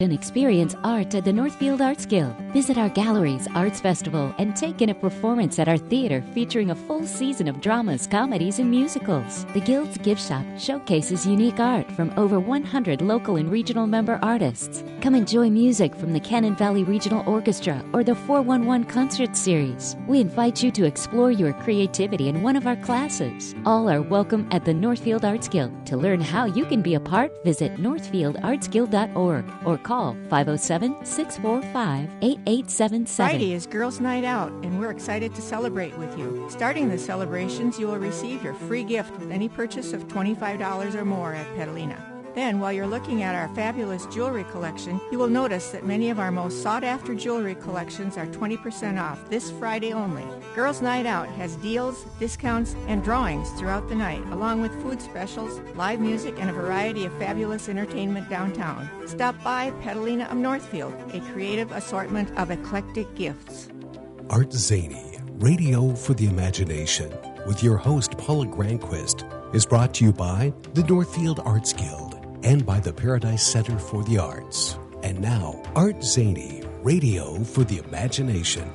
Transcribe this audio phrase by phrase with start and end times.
[0.00, 2.32] and experience art at the Northfield Arts Guild.
[2.52, 6.76] Visit our galleries, arts festival, and take in a performance at our theater featuring a
[6.76, 9.44] full season of dramas, comedies, and musicals.
[9.54, 14.84] The Guild's gift shop showcases unique art from over 100 local and regional member artists.
[15.00, 19.96] Come enjoy music from the Cannon Valley Regional Orchestra or the 411 Concert Series.
[20.06, 23.56] We invite you to explore your creativity in one of our classes.
[23.66, 25.72] All are welcome at the Northfield Arts Guild.
[25.86, 33.06] To learn how you can be a part, visit northfieldartsguild.org or call 507 645 8877.
[33.06, 36.46] Friday is Girls' Night Out, and we're excited to celebrate with you.
[36.50, 41.04] Starting the celebrations, you will receive your free gift with any purchase of $25 or
[41.06, 42.07] more at Petalina.
[42.38, 46.20] Then, while you're looking at our fabulous jewelry collection, you will notice that many of
[46.20, 50.22] our most sought after jewelry collections are 20% off this Friday only.
[50.54, 55.58] Girls Night Out has deals, discounts, and drawings throughout the night, along with food specials,
[55.74, 58.88] live music, and a variety of fabulous entertainment downtown.
[59.08, 63.68] Stop by Petalina of Northfield, a creative assortment of eclectic gifts.
[64.30, 67.12] Art Zany, Radio for the Imagination,
[67.48, 72.07] with your host Paula Granquist, is brought to you by the Northfield Arts Guild
[72.48, 74.78] and by the Paradise Center for the Arts.
[75.02, 78.72] And now, Art Zany, Radio for the Imagination.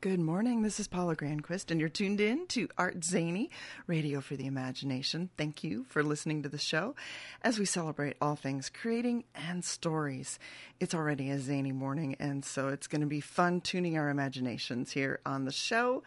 [0.00, 0.62] Good morning.
[0.62, 3.50] This is Paula Granquist, and you're tuned in to Art Zany,
[3.88, 5.30] Radio for the Imagination.
[5.36, 6.94] Thank you for listening to the show
[7.42, 10.38] as we celebrate all things creating and stories.
[10.78, 14.92] It's already a zany morning, and so it's going to be fun tuning our imaginations
[14.92, 16.04] here on the show.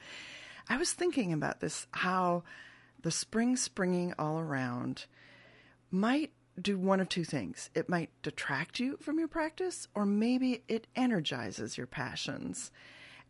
[0.69, 2.43] I was thinking about this how
[3.01, 5.05] the spring springing all around
[5.89, 7.69] might do one of two things.
[7.73, 12.71] It might detract you from your practice, or maybe it energizes your passions.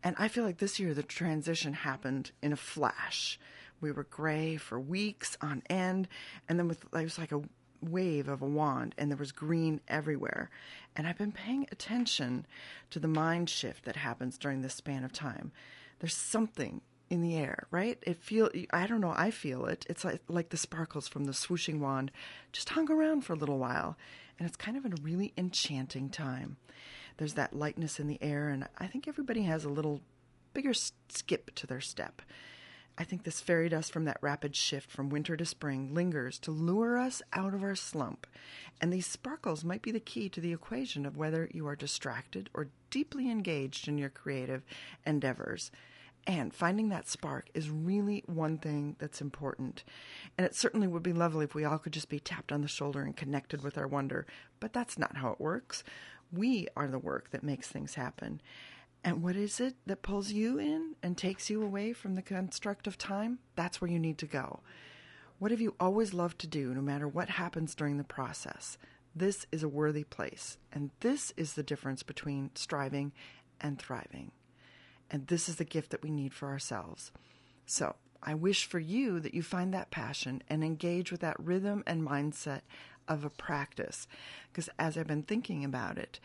[0.03, 3.39] And I feel like this year the transition happened in a flash.
[3.79, 6.07] We were gray for weeks on end,
[6.49, 7.41] and then with it was like a
[7.81, 10.49] wave of a wand, and there was green everywhere.
[10.95, 12.45] And I've been paying attention
[12.91, 15.51] to the mind shift that happens during this span of time.
[15.99, 16.81] There's something
[17.11, 17.99] in the air, right?
[18.03, 19.85] It feel I don't know, I feel it.
[19.89, 22.09] It's like like the sparkles from the swooshing wand
[22.53, 23.97] just hung around for a little while,
[24.39, 26.55] and it's kind of a really enchanting time.
[27.17, 29.99] There's that lightness in the air, and I think everybody has a little
[30.53, 32.21] bigger skip to their step.
[32.97, 36.51] I think this fairy dust from that rapid shift from winter to spring lingers to
[36.51, 38.25] lure us out of our slump.
[38.79, 42.49] And these sparkles might be the key to the equation of whether you are distracted
[42.53, 44.63] or deeply engaged in your creative
[45.05, 45.71] endeavors.
[46.27, 49.83] And finding that spark is really one thing that's important.
[50.37, 52.67] And it certainly would be lovely if we all could just be tapped on the
[52.67, 54.27] shoulder and connected with our wonder.
[54.59, 55.83] But that's not how it works.
[56.31, 58.39] We are the work that makes things happen.
[59.03, 62.85] And what is it that pulls you in and takes you away from the construct
[62.85, 63.39] of time?
[63.55, 64.59] That's where you need to go.
[65.39, 68.77] What have you always loved to do, no matter what happens during the process?
[69.15, 70.59] This is a worthy place.
[70.71, 73.11] And this is the difference between striving
[73.59, 74.31] and thriving.
[75.11, 77.11] And this is the gift that we need for ourselves.
[77.65, 81.83] So I wish for you that you find that passion and engage with that rhythm
[81.85, 82.61] and mindset
[83.07, 84.07] of a practice.
[84.51, 86.19] Because as I've been thinking about it,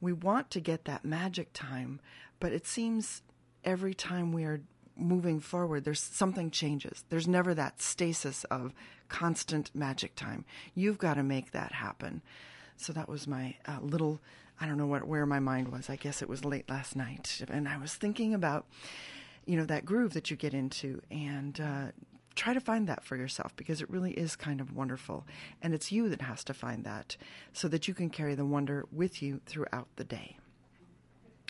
[0.00, 2.00] we want to get that magic time,
[2.38, 3.22] but it seems
[3.64, 4.60] every time we are
[4.96, 7.04] moving forward, there's something changes.
[7.08, 8.74] There's never that stasis of
[9.08, 10.44] constant magic time.
[10.74, 12.22] You've got to make that happen.
[12.76, 14.20] So that was my uh, little
[14.60, 15.88] I don't know what where my mind was.
[15.88, 18.66] I guess it was late last night, and I was thinking about
[19.46, 21.86] you know that groove that you get into and uh,
[22.34, 25.26] try to find that for yourself because it really is kind of wonderful
[25.60, 27.16] and it's you that has to find that
[27.52, 30.36] so that you can carry the wonder with you throughout the day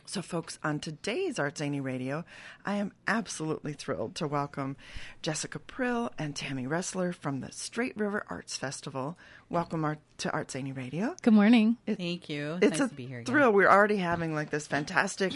[0.08, 2.24] so, folks, on today's Art Zany Radio,
[2.64, 4.78] I am absolutely thrilled to welcome
[5.20, 9.18] Jessica Prill and Tami Resler from the Straight River Arts Festival.
[9.50, 11.16] Welcome our, to Art Zany Radio.
[11.22, 11.78] Good morning.
[11.86, 12.59] It, Thank you.
[12.60, 13.20] It's nice a to be here.
[13.20, 13.32] Again.
[13.32, 13.50] thrill.
[13.50, 15.32] We're already having like this fantastic,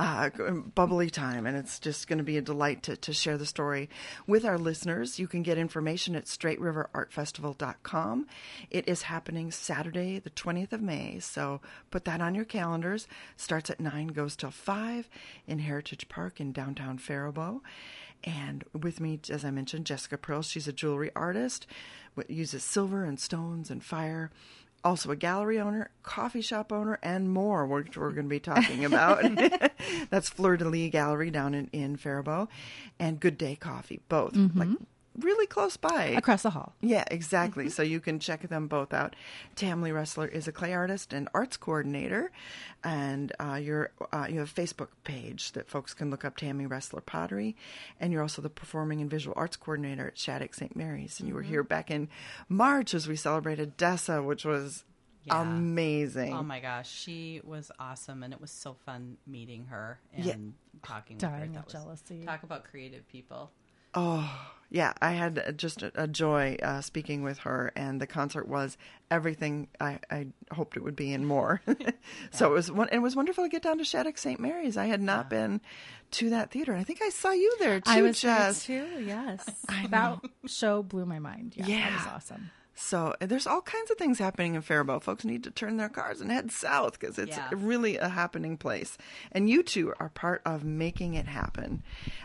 [0.00, 0.30] uh,
[0.74, 3.88] bubbly time, and it's just going to be a delight to, to share the story
[4.26, 5.20] with our listeners.
[5.20, 8.26] You can get information at straightriverartfestival.com.
[8.70, 11.60] It is happening Saturday, the 20th of May, so
[11.92, 13.06] put that on your calendars.
[13.36, 15.08] Starts at 9 goes till 5
[15.46, 17.62] in Heritage Park in downtown Faribault.
[18.24, 20.42] And with me, as I mentioned, Jessica Prill.
[20.42, 21.66] She's a jewelry artist,
[22.28, 24.30] uses silver and stones and fire.
[24.84, 28.84] Also, a gallery owner, coffee shop owner, and more, which we're going to be talking
[28.84, 29.22] about.
[30.10, 32.48] That's Fleur de Lis Gallery down in, in Faribault,
[32.98, 34.32] and Good Day Coffee, both.
[34.32, 34.58] Mm-hmm.
[34.58, 34.78] Like
[35.18, 36.04] really close by.
[36.16, 36.74] across the hall.
[36.80, 37.68] Yeah, exactly.
[37.68, 39.14] so you can check them both out.
[39.56, 42.30] Tami Resler is a clay artist and arts coordinator,
[42.84, 46.66] and uh, you're uh, you have a Facebook page that folks can look up Tami
[46.68, 47.56] Resler Pottery,
[48.00, 50.74] and you're also the performing and visual arts coordinator at Shattuck St.
[50.76, 51.18] Mary's.
[51.20, 52.08] And you were here back in
[52.48, 54.84] March as we celebrated Dessa, which was
[55.24, 55.40] Yeah.
[55.42, 56.32] amazing.
[56.34, 60.34] Oh my gosh, she was awesome, and it was so fun meeting her and Yeah.
[60.82, 61.38] talking with her.
[61.46, 62.24] That of was- jealousy.
[62.24, 63.50] Talk about creative people.
[63.94, 68.78] Oh, yeah, I had just a, joy uh, speaking with her, and the concert was
[69.10, 71.60] everything I, I hoped it would be and more.
[72.30, 74.40] so it was it was wonderful to get down to Shattuck St.
[74.40, 74.78] Mary's.
[74.78, 75.60] I had not been
[76.12, 78.64] to that theater, and I think I saw you there too, I was Jess.
[78.64, 79.04] there too.
[79.04, 81.52] Yes, I that show blew my mind.
[81.54, 82.50] Yeah, that was awesome.
[82.74, 85.04] So uh, there's all kinds of things happening in Faribault.
[85.04, 87.50] Folks need to turn their cars and head south because it's Yeah.
[87.52, 88.96] really a happening place.
[89.30, 91.82] And you two are part of making it happen.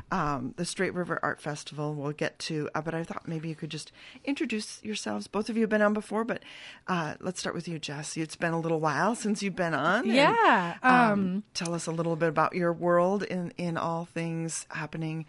[0.10, 3.56] Um, the Straight River Art Festival we'll get to, uh, but I thought maybe you
[3.56, 3.92] could just
[4.24, 5.28] introduce yourselves.
[5.28, 6.42] Both of you have been on before, but
[6.88, 8.16] uh, let's start with you, Jess.
[8.16, 10.06] It's been a little while since you've been on.
[10.06, 14.66] and, Yeah, um, tell us a little bit about your world in, in all things
[14.70, 15.26] happening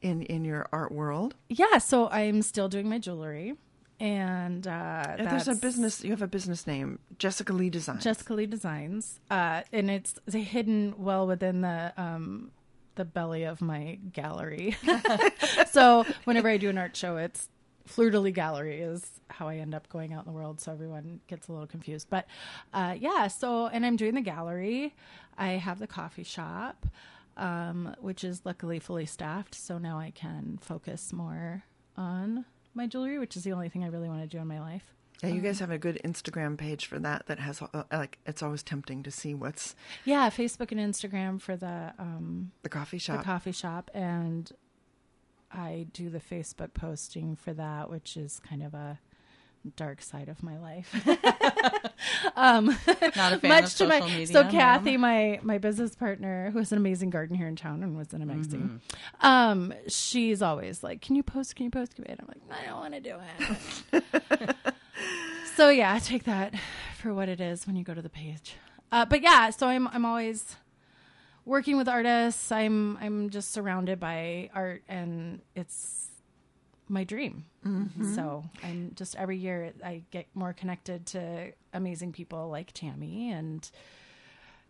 [0.00, 1.34] in, in your art world.
[1.48, 3.54] Yeah, so I'm still doing my jewelry,
[4.02, 8.02] and uh, there's a business, you have a business name, Jessica Lee Designs.
[8.02, 12.50] Jessica Lee Designs, uh, and it's hidden well within the um,
[12.96, 14.76] the belly of my gallery.
[15.70, 17.48] so whenever I do an art show, it's
[17.86, 20.72] Fleur de Lis Gallery is how I end up going out in the world, so
[20.72, 22.08] everyone gets a little confused.
[22.10, 22.26] But
[22.74, 24.96] uh, yeah, so and I'm doing the gallery.
[25.38, 26.86] I have the coffee shop,
[27.36, 31.62] um, which is luckily fully staffed, so now I can focus more
[31.96, 34.60] on my jewelry, which is the only thing I really want to do in my
[34.60, 34.84] life.
[35.22, 37.26] Yeah, you guys have a good Instagram page for that.
[37.26, 41.56] That has uh, like it's always tempting to see what's Yeah, Facebook and Instagram for
[41.56, 43.18] the um, the coffee shop.
[43.18, 44.50] the coffee shop, and
[45.52, 48.98] I do the Facebook posting for that, which is kind of a
[49.76, 50.94] dark side of my life.
[52.36, 52.66] um,
[53.16, 54.26] Not a fan much of to social my media.
[54.26, 54.48] so.
[54.50, 58.12] Kathy, my my business partner, who has an amazing garden here in town and was
[58.12, 58.80] in a magazine,
[59.20, 61.56] um, she's always like, "Can you post?
[61.56, 63.16] Can you post?" And I'm like, "I don't want to do
[63.92, 64.56] it."
[65.54, 66.54] so yeah, take that
[66.98, 68.54] for what it is when you go to the page.
[68.90, 70.56] Uh, but yeah, so I'm I'm always
[71.44, 72.52] working with artists.
[72.52, 76.10] I'm I'm just surrounded by art, and it's
[76.88, 77.44] my dream.
[78.14, 83.68] So I'm just every year I get more connected to amazing people like Tami and.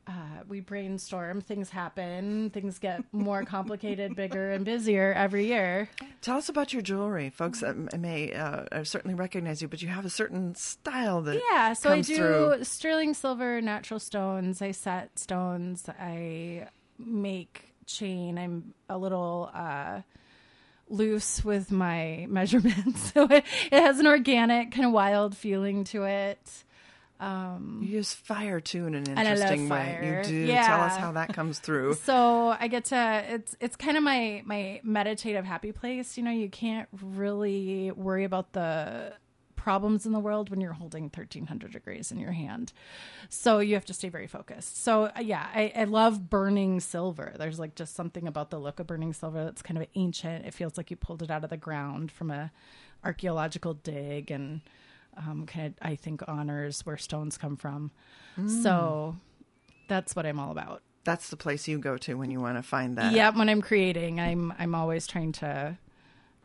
[0.05, 5.89] Uh, we brainstorm, things happen, things get more complicated, bigger, and busier every year.
[6.23, 7.63] Tell us about your jewelry, folks.
[7.63, 11.73] Uh, may uh, uh, certainly recognize you, but you have a certain style that Yeah,
[11.75, 12.65] so I do through.
[12.65, 14.61] sterling silver, natural stones.
[14.61, 15.89] I set stones.
[16.01, 16.67] I
[16.99, 18.39] make chain.
[18.39, 20.01] I'm a little uh,
[20.93, 26.05] loose with my measurements, so it, it has an organic, kind of wild feeling to
[26.05, 26.65] it.
[27.19, 30.25] Um, You use fire too in an interesting way.
[30.25, 30.35] You do.
[30.35, 30.67] Yeah.
[30.67, 31.95] Tell us how that comes through.
[32.03, 36.17] So I get to it's it's kind of my my meditative happy place.
[36.17, 39.13] You know, you can't really worry about the
[39.63, 42.73] problems in the world when you're holding 1300 degrees in your hand.
[43.29, 44.83] So you have to stay very focused.
[44.83, 47.33] So uh, yeah, I, I love burning silver.
[47.39, 50.47] There's like just something about the look of burning silver that's kind of ancient.
[50.47, 52.51] It feels like you pulled it out of the ground from a
[53.05, 54.63] archaeological dig and
[55.17, 57.93] um, kind of I think honors where stones come from.
[58.63, 59.15] So
[59.87, 60.83] that's what I'm all about.
[61.05, 63.13] That's the place you go to when you want to find that.
[63.13, 65.79] Yeah, when I'm creating, I'm I'm always trying to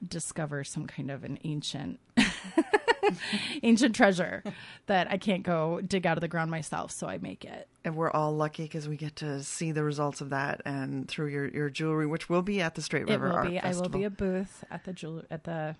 [0.08, 2.00] discover some kind of an ancient
[3.63, 4.44] ancient treasure
[4.88, 7.67] that I can't go dig out of the ground myself, so I make it.
[7.84, 11.27] And we're all lucky because we get to see the results of that and through
[11.27, 13.60] your, your jewelry, which will be at the Straight It River will Art be.
[13.60, 15.75] I will be a booth at the jewel at the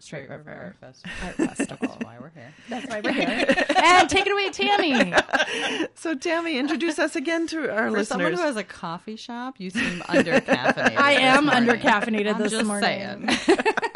[0.00, 1.16] Straight Straight River River Art Festival.
[1.24, 1.88] Art Festival.
[1.88, 2.54] That's why we're here.
[2.68, 3.66] That's why we're here.
[3.76, 5.88] and take it away, Tami.
[5.94, 8.38] So, Tami, introduce us again to our For someone listeners.
[8.40, 10.96] who has a coffee shop, you seem under caffeinated.
[10.96, 11.86] I am this under morning.
[11.86, 13.28] caffeinated I'm this just morning.
[13.28, 13.28] saying.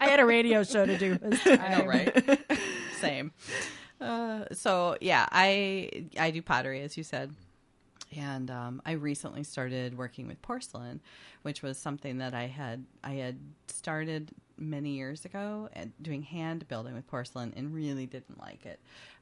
[0.00, 1.18] I had a radio show to do.
[1.46, 2.40] I know, right?
[3.00, 3.32] Same.
[4.00, 7.34] Uh, so yeah, I I do pottery, as you said,
[8.16, 11.00] and um, I recently started working with porcelain,
[11.42, 13.38] which was something that I had I had
[13.68, 18.78] started many years ago and doing hand building with porcelain and really didn't like it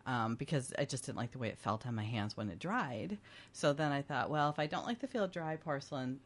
[0.06, 2.58] um, because I just didn't like the way it felt on my hands when it
[2.58, 3.18] dried.
[3.52, 6.18] So then I thought, well, if I don't like the feel of dry porcelain,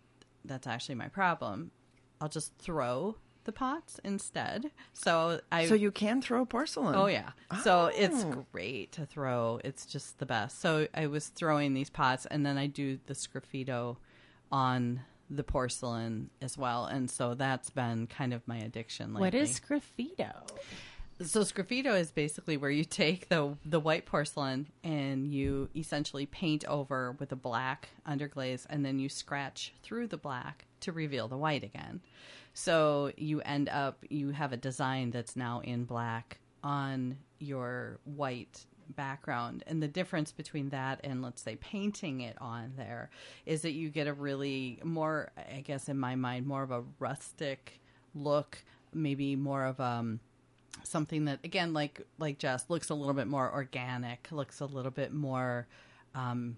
[0.45, 1.71] that's actually my problem.
[2.21, 4.70] I'll just throw the pots instead.
[4.92, 6.94] So I so you can throw porcelain.
[6.94, 7.30] Oh yeah.
[7.62, 8.46] So it's Oh.
[8.52, 9.61] great to throw.
[9.64, 10.61] It's just the best.
[10.61, 13.96] So I was throwing these pots and then I do the sgraffito
[14.50, 16.84] on the porcelain as well.
[16.87, 19.26] And so that's been kind of my addiction lately.
[19.26, 20.32] What is sgraffito?
[21.21, 26.64] So sgraffito is basically where you take the the white porcelain and you essentially paint
[26.66, 31.37] over with a black underglaze and then you scratch through the black to reveal the
[31.37, 32.00] white again.
[32.54, 38.66] So you end up you have a design that's now in black on your white
[38.97, 43.09] background and the difference between that and let's say painting it on there
[43.47, 46.83] is that you get a really more i guess in my mind more of a
[46.99, 47.81] rustic
[48.14, 50.21] look maybe more of um
[50.84, 54.90] something that again like like Jess looks a little bit more organic, looks a little
[54.90, 55.66] bit more
[56.14, 56.56] um,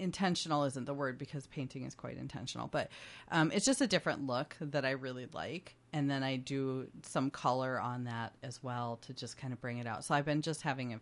[0.00, 2.88] intentional isn't the word because painting is quite intentional, but
[3.30, 5.76] um, it's just a different look that I really like.
[5.92, 9.78] And then I do some color on that as well to just kind of bring
[9.78, 10.04] it out.
[10.04, 11.00] So I've been just having a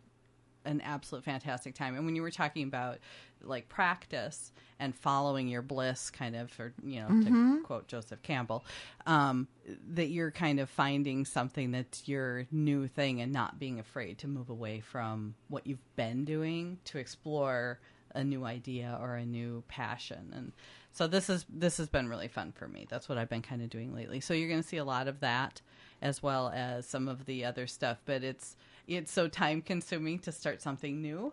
[0.68, 1.96] an absolute fantastic time.
[1.96, 2.98] And when you were talking about
[3.42, 7.56] like practice and following your bliss, kind of, or you know, Mm-hmm.
[7.56, 8.64] to quote Joseph Campbell,
[9.06, 9.48] um,
[9.94, 14.28] that you're kind of finding something that's your new thing and not being afraid to
[14.28, 17.80] move away from what you've been doing to explore
[18.14, 20.52] a new idea or a new passion and
[20.92, 23.60] so this is this has been really fun for me that's what i've been kind
[23.60, 25.60] of doing lately so you're going to see a lot of that
[26.00, 28.56] as well as some of the other stuff but it's
[28.88, 31.32] it's so time consuming to start something new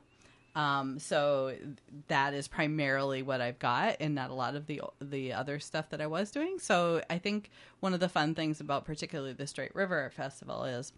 [0.55, 1.53] um, so
[2.07, 5.89] that is primarily what I've got, and not a lot of the the other stuff
[5.89, 6.59] that I was doing.
[6.59, 10.93] So I think one of the fun things about particularly the Straight River Festival is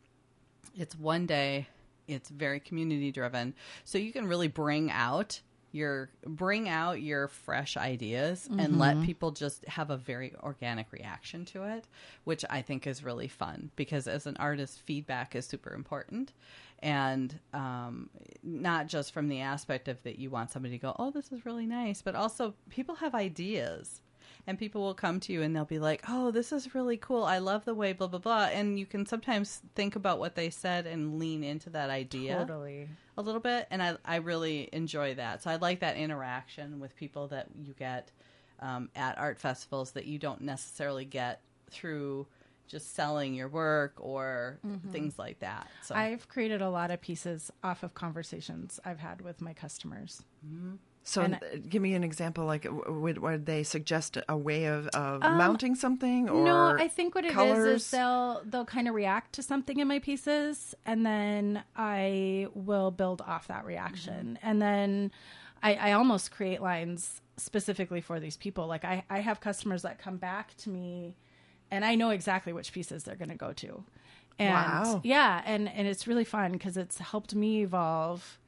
[0.76, 1.68] it's one day,
[2.08, 5.42] it's very community driven, so you can really bring out
[5.78, 11.46] your bring out your fresh ideas and let people just have a very organic reaction
[11.46, 11.88] to it
[12.26, 16.34] which i think is really fun because as an artist feedback is super important.
[16.80, 18.12] And um,
[18.44, 21.44] not just from the aspect of that you want somebody to go oh this is
[21.46, 24.02] really nice but also people have ideas
[24.48, 27.26] and people will come to you and they'll be like, "Oh, this is really cool.
[27.26, 30.50] I love the way blah blah blah." And you can sometimes think about what they
[30.50, 32.88] said and lean into that idea Totally.
[33.18, 35.44] a little bit, and I I really enjoy that.
[35.44, 38.12] So I like that interaction with people that you get
[38.62, 42.26] um, at art festivals that you don't necessarily get through
[42.68, 44.60] just selling your work or
[44.92, 45.68] things like that.
[45.84, 50.24] So I've created a lot of pieces off of conversations I've had with my customers.
[51.10, 52.44] So, And- give me an example.
[52.44, 56.90] Like, would, would they suggest a way of, of mounting something, or Um, no, I
[56.90, 57.82] think what it is colors?
[57.84, 62.92] is they'll they'll kind of react to something in my pieces, and then I will
[62.92, 65.12] build off that reaction, and then
[65.64, 68.68] I, I almost create lines specifically for these people.
[68.68, 71.16] Like I, I have customers that come back to me,
[71.72, 73.84] and I know exactly which pieces they're going to go to,
[74.40, 75.00] and Wow.
[75.06, 78.40] yeah, and and it's really fun because it's helped me evolve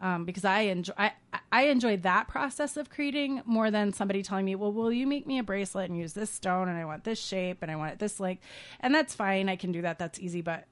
[0.00, 1.12] um, because I enjoy I,
[1.50, 5.26] I enjoy that process of creating more than somebody telling me, well, will you make
[5.26, 7.92] me a bracelet and use this stone and I want this shape and I want
[7.92, 8.42] it this length,
[8.80, 9.48] and that's fine.
[9.48, 9.98] I can do that.
[9.98, 10.66] That's easy, but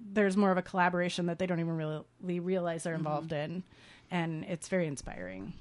[0.00, 3.64] there's more of a collaboration that they don't even really realize they're involved in,
[4.12, 5.54] and it's very inspiring.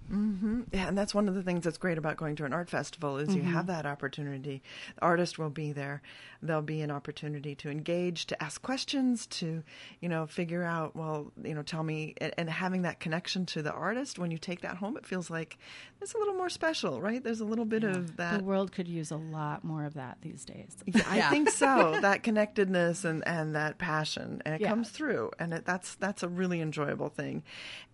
[0.71, 3.17] Yeah, and that's one of the things that's great about going to an art festival
[3.17, 3.53] is you Mm-hmm.
[3.53, 4.61] have that opportunity.
[4.97, 6.01] The artist will be there.
[6.43, 9.63] There'll be an opportunity to engage, to ask questions, to
[10.01, 10.95] you know figure out.
[10.95, 14.37] Well, you know, tell me, and, and having that connection to the artist when you
[14.37, 15.57] take that home, it feels like
[16.01, 17.23] it's a little more special, right?
[17.23, 18.39] There's a little bit of that.
[18.39, 20.75] The world could use a lot more of that these days.
[20.85, 21.29] Yeah, I Yeah.
[21.35, 21.99] think so.
[22.01, 24.69] that connectedness and, and that passion, and it Yeah.
[24.69, 27.43] comes through, and it, that's that's a really enjoyable thing.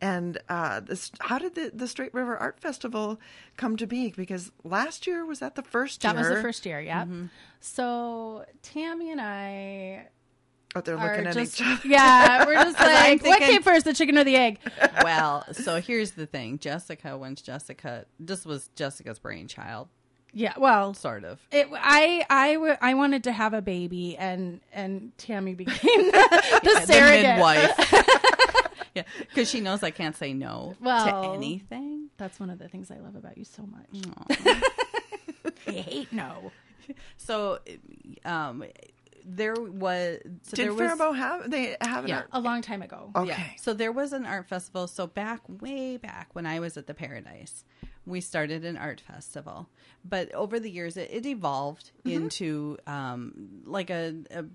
[0.02, 3.20] And uh, this, how did the the Straight River Art Festival
[3.58, 4.12] come to be?
[4.16, 6.24] Because last year was that the first That year?
[6.24, 7.06] That was the first year, yeah.
[7.60, 10.08] So Tami and I
[10.76, 11.88] Oh, they're looking at just each other.
[11.88, 14.60] yeah, we're just like, what came first, the chicken or the egg?
[15.04, 16.60] well, so here's the thing.
[16.60, 19.88] Jessica, when Jessica, this was Jessica's brainchild,
[20.34, 21.40] Yeah, well, sort of.
[21.52, 26.60] It, I I w- I wanted to have a baby, and and Tami became the,
[26.64, 27.24] the The surrogate.
[27.38, 28.37] midwife.
[28.98, 32.10] Yeah, because she knows I can't say no to anything.
[32.18, 34.04] That's one of the things I love about you so much.
[35.68, 36.52] I hate no.
[37.18, 37.60] So,
[38.26, 38.64] um,
[39.26, 40.20] there was.
[40.44, 42.18] So Did there was, Faribault have they have an Yeah.
[42.20, 42.28] art?
[42.32, 43.12] A long time ago.
[43.16, 43.28] Okay.
[43.30, 43.44] Yeah.
[43.58, 44.88] So there was an art festival.
[44.88, 47.66] So back, way back when I was at the Paradise,
[48.06, 49.68] we started an art festival.
[50.06, 53.34] But over the years, it, it evolved into um,
[53.66, 54.46] like a, a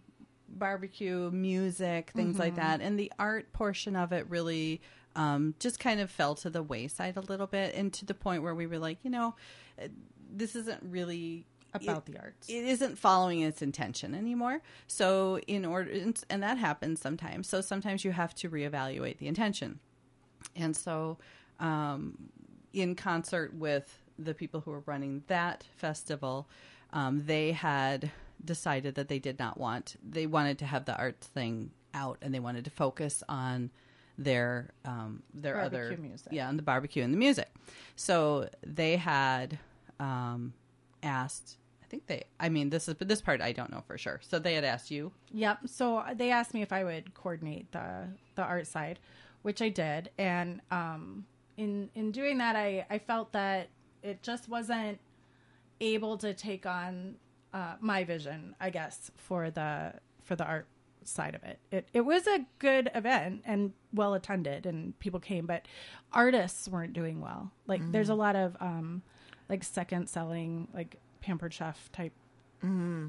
[0.58, 2.80] barbecue, music, things like that.
[2.80, 4.80] And the art portion of it really
[5.16, 8.42] um, just kind of fell to the wayside a little bit, and to the point
[8.42, 9.34] where we were like, you know,
[9.82, 9.88] uh,
[10.34, 11.44] this isn't really
[11.74, 12.48] About it- the arts.
[12.48, 14.62] it isn't following its intention anymore.
[14.86, 15.90] So in order,
[16.30, 17.46] and that happens sometimes.
[17.48, 19.80] So sometimes you have to reevaluate the intention.
[20.56, 21.18] And so,
[21.60, 22.16] um,
[22.72, 26.48] in concert with the people who were running that festival,
[26.94, 28.10] um, they had
[28.44, 32.34] decided that they did not want they wanted to have the arts thing out and
[32.34, 33.70] they wanted to focus on
[34.18, 36.28] their um, their Barbecue other music.
[36.30, 37.48] yeah on the barbecue and the music.
[37.96, 39.58] So they had
[40.00, 40.52] um,
[41.02, 41.56] asked.
[41.82, 42.24] I think they.
[42.40, 44.20] I mean, this is but this part I don't know for sure.
[44.22, 45.12] So they had asked you.
[45.32, 45.60] Yep.
[45.66, 48.98] So they asked me if I would coordinate the the art side,
[49.42, 53.68] which I did, and um, in in doing that, I I felt that
[54.02, 54.98] it just wasn't
[55.80, 57.16] able to take on
[57.52, 59.94] uh, my vision, I guess, for the
[60.24, 60.66] for the art
[61.04, 61.58] side of it.
[61.70, 65.66] It it was a good event and well attended, and people came, but
[66.12, 67.50] artists weren't doing well.
[67.66, 69.02] Like there's a lot of um,
[69.48, 72.12] like second selling, like pampered chef type.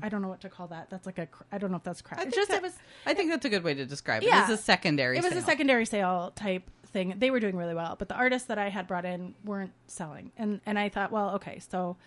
[0.04, 0.90] I don't know what to call that.
[0.90, 1.28] That's like a.
[1.52, 2.26] I don't know if that's crap.
[2.26, 2.74] It's just it was.
[3.06, 4.26] I think that's a good way to describe it.
[4.26, 4.50] Yeah.
[4.50, 5.18] was a secondary.
[5.18, 7.16] It was a secondary sale type thing.
[7.18, 10.32] They were doing really well, but the artists that I had brought in weren't selling.
[10.38, 11.98] And and I thought, well, okay, so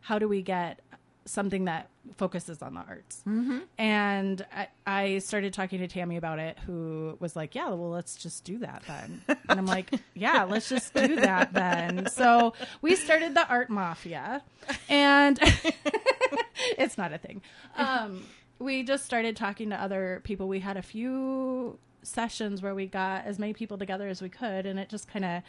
[0.00, 0.80] how do we get
[1.26, 3.22] something that focuses on the arts?
[3.26, 3.58] Mm-hmm.
[3.78, 8.16] And I, I started talking to Tami about it, who was like, yeah, well, let's
[8.16, 9.22] just do that then.
[9.28, 12.08] and I'm like, yeah, let's just do that then.
[12.10, 14.42] So we started the art mafia,
[14.88, 15.38] and
[16.78, 17.42] it's not a thing.
[17.76, 18.24] Um,
[18.58, 20.48] we just started talking to other people.
[20.48, 24.66] We had a few sessions where we got as many people together as we could,
[24.66, 25.42] and it just kind of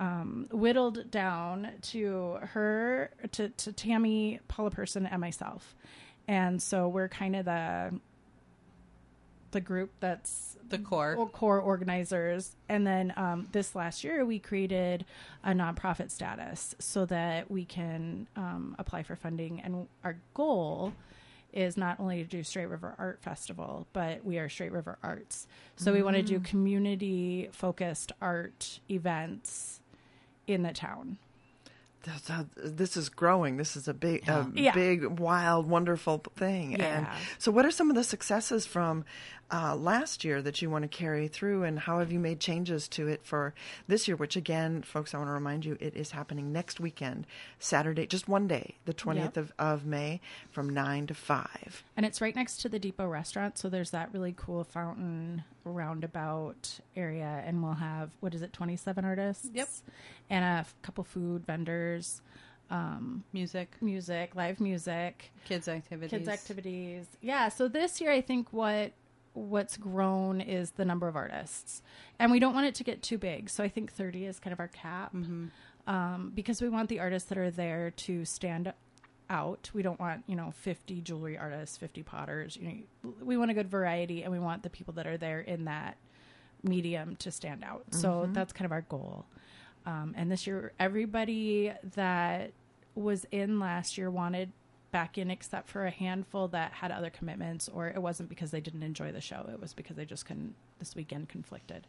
[0.00, 5.76] um, whittled down to her, to, to Tami, Paula Person, and myself.
[6.26, 7.92] And so we're kind of the
[9.52, 11.28] the group that's the core.
[11.32, 12.54] core organizers.
[12.68, 15.04] And then um, this last year, we created
[15.42, 19.60] a nonprofit status so that we can um, apply for funding.
[19.60, 20.92] And our goal
[21.52, 25.48] is not only to do Straight River Art Festival, but we are Straight River Arts.
[25.74, 29.79] So we want to do community focused art events
[30.46, 31.18] in the town.
[32.02, 33.58] That's how, this is growing.
[33.58, 34.72] This is a big, a Yeah.
[34.72, 36.80] big, wild, wonderful thing.
[36.80, 37.06] And
[37.38, 39.04] so, what are some of the successes from
[39.52, 42.88] uh, last year that you want to carry through, and how have you made changes
[42.88, 43.54] to it for
[43.88, 44.16] this year?
[44.16, 47.26] Which, again, folks, I want to remind you, it is happening next weekend,
[47.58, 51.82] Saturday, just one day, the twentieth of, of May, from nine to five.
[51.96, 53.58] And it's right next to the Depot restaurant.
[53.58, 57.42] So there's that really cool fountain roundabout area.
[57.44, 59.48] And we'll have, what is it, 27 artists?
[59.52, 59.68] Yep.
[60.30, 62.22] And a f- couple food vendors,
[62.70, 67.06] um, Music, music, live music, kids activities, kids activities.
[67.20, 67.48] Yeah.
[67.48, 68.92] So this year, I think what
[69.32, 71.82] what's grown is the number of artists.
[72.18, 73.48] And we don't want it to get too big.
[73.48, 75.14] So i think 30 is kind of our cap.
[75.86, 78.72] Um, because we want the artists that are there to stand
[79.30, 79.70] out.
[79.72, 82.56] We don't want you know 50 jewelry artists 50 potters.
[82.56, 82.68] You
[83.02, 85.64] know we want a good variety and we want the people that are there in
[85.64, 85.96] that
[86.62, 87.84] medium to stand out.
[87.90, 89.24] So that's kind of our goal.
[89.86, 92.50] Um, and this year everybody that
[92.94, 94.52] was in last year wanted
[94.90, 98.60] back in except for a handful that had other commitments or it wasn't because they
[98.60, 99.48] didn't enjoy the show.
[99.52, 101.86] It was because they just couldn't this weekend conflicted.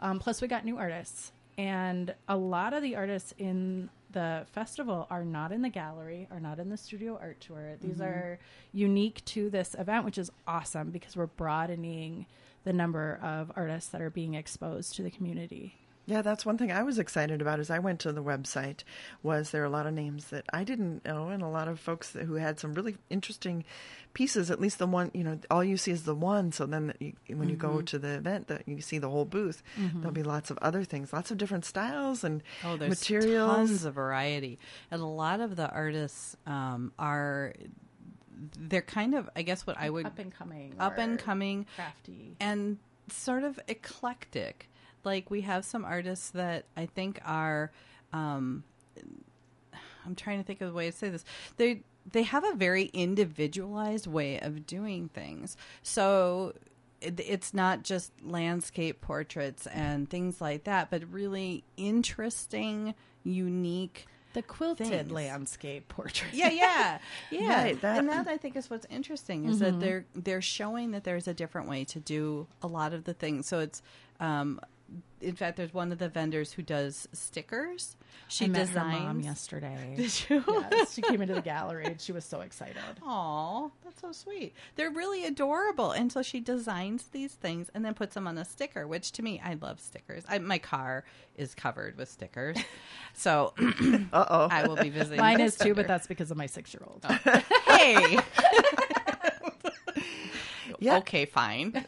[0.00, 5.06] Um, plus we got new artists and a lot of the artists in the festival
[5.10, 7.76] are not in the gallery are not in the studio art tour.
[7.80, 8.38] These are
[8.72, 12.26] unique to this event which is awesome because we're broadening
[12.64, 15.76] the number of artists that are being exposed to the community
[16.08, 17.60] Yeah, that's one thing I was excited about.
[17.60, 18.82] As I went to the website,
[19.22, 21.78] was there are a lot of names that I didn't know, and a lot of
[21.78, 23.62] folks who had some really interesting
[24.14, 24.50] pieces.
[24.50, 26.50] At least the one, you know, all you see is the one.
[26.52, 27.60] So then, you, when you Mm-hmm.
[27.76, 29.62] go to the event, that you see the whole booth.
[29.76, 33.68] There'll be lots of other things, lots of different styles and Oh, there's materials.
[33.68, 34.58] tons of variety,
[34.90, 37.52] and a lot of the artists um, are
[38.58, 42.36] they're kind of, I guess, what I would up and coming up and coming crafty
[42.40, 42.78] and
[43.10, 44.67] sort of eclectic.
[45.04, 47.70] Like we have some artists that I think are
[48.12, 48.64] um
[50.06, 51.24] I'm trying to think of the way to say this.
[51.56, 55.56] They they have a very individualized way of doing things.
[55.82, 56.54] So
[57.00, 64.42] it, it's not just landscape portraits and things like that, but really interesting, unique the
[64.42, 65.10] quilted things.
[65.10, 66.98] landscape portrait yeah, yeah,
[67.30, 67.62] yeah.
[67.62, 71.04] Right, that- and that I think is what's interesting is that they're they're showing that
[71.04, 73.46] there's a different way to do a lot of the things.
[73.46, 73.82] So it's,
[74.20, 74.60] um,
[75.20, 77.96] in fact, there's one of the vendors who does stickers.
[78.28, 78.98] She I met designs.
[78.98, 79.94] her mom yesterday.
[79.96, 80.44] Did you?
[80.70, 82.76] yes, she came into the gallery and she was so excited.
[83.06, 84.54] Aw, that's so sweet.
[84.76, 85.90] They're really adorable.
[85.90, 89.22] And so she designs these things and then puts them on a sticker, which to
[89.22, 90.24] me, I love stickers.
[90.28, 91.04] I, my car
[91.36, 92.56] is covered with stickers.
[93.14, 93.52] So
[94.12, 94.48] Uh oh.
[94.48, 95.18] I will be visiting.
[95.18, 97.04] Mine is too, but that's because of my six-year-old.
[97.66, 98.18] Hey.
[100.78, 100.98] Yeah.
[100.98, 101.84] Okay, fine.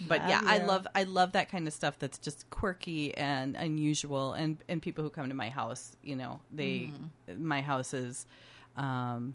[0.00, 3.56] But yeah, Love I love I love that kind of stuff that's just quirky and
[3.56, 6.90] unusual and and people who come to my house, you know, they
[7.36, 8.26] my house is
[8.76, 9.34] um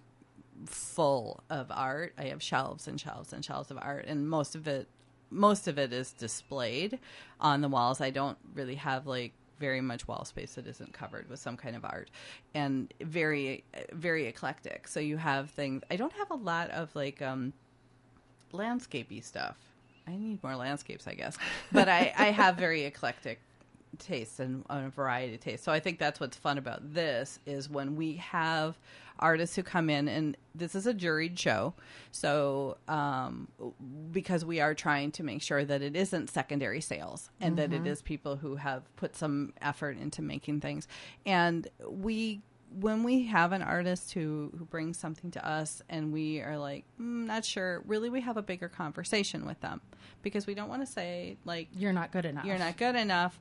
[0.66, 2.14] full of art.
[2.18, 4.88] I have shelves and shelves and shelves of art and most of it
[5.30, 7.00] most of it is displayed
[7.40, 8.00] on the walls.
[8.02, 11.76] I don't really have like very much wall space that isn't covered with some kind
[11.76, 12.10] of art
[12.54, 14.88] and very very eclectic.
[14.88, 17.54] So you have things I don't have a lot of like um
[18.54, 19.58] landscapey stuff.
[20.08, 21.38] I need more landscapes, I guess.
[21.72, 23.40] But I, I have very eclectic
[23.98, 25.66] tastes and a variety of tastes.
[25.66, 28.78] So I think that's what's fun about this is when we have
[29.20, 31.74] artists who come in and this is a juried show.
[32.12, 33.48] So um,
[34.12, 37.88] because we are trying to make sure that it isn't secondary sales and that it
[37.88, 40.88] is people who have put some effort into making things.
[41.26, 42.42] And we
[42.80, 46.84] when we have an artist who who brings something to us and we are like
[47.00, 49.82] mm, not sure really we have a bigger conversation with them
[50.22, 52.46] because we don't want to say like You're not good enough.
[52.46, 53.40] you're not good enough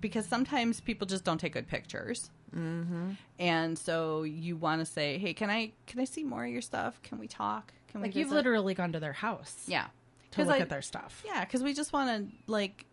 [0.00, 3.10] because sometimes people just don't take good pictures mm-hmm.
[3.38, 6.60] and so you want to say hey can i can i see more of your
[6.62, 9.64] stuff can we talk can we Like you've literally gone to their house.
[9.66, 9.86] yeah
[10.32, 11.22] to look I- at their stuff.
[11.24, 12.86] yeah, because we just want to like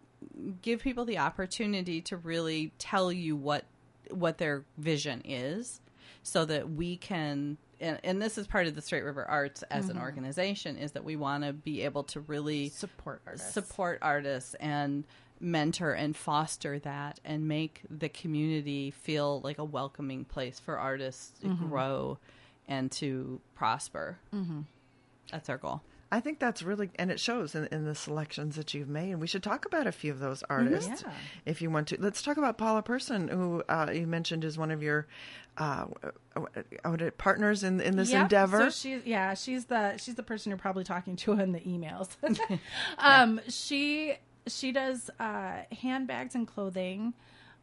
[0.62, 3.66] give people the opportunity to really tell you what
[4.12, 5.82] what their vision is,
[6.24, 7.58] so that we can.
[7.80, 11.04] And, and this is part of the Straight River Arts as an organization is that
[11.04, 13.54] we want to be able to really Support artists.
[13.54, 15.04] support artists and
[15.40, 21.40] mentor and foster that and make the community feel like a welcoming place for artists
[21.40, 22.20] to grow
[22.68, 24.20] and to prosper.
[24.34, 24.62] Mm-hmm.
[25.32, 25.82] That's our goal.
[26.12, 29.12] I think that's really, and it shows in, in the selections that you've made.
[29.12, 31.14] And we should talk about a few of those artists Yeah.
[31.46, 31.98] if you want to.
[32.02, 35.08] Let's talk about Paula Person, who uh, you mentioned is one of your
[35.58, 35.86] uh,
[36.36, 36.42] uh,
[36.84, 38.24] uh, partners in in this Yep.
[38.24, 38.58] endeavor.
[38.58, 42.10] So she's yeah, she's the she's the person you're probably talking to in the emails.
[42.98, 44.16] um, she
[44.48, 47.14] she does uh, handbags and clothing.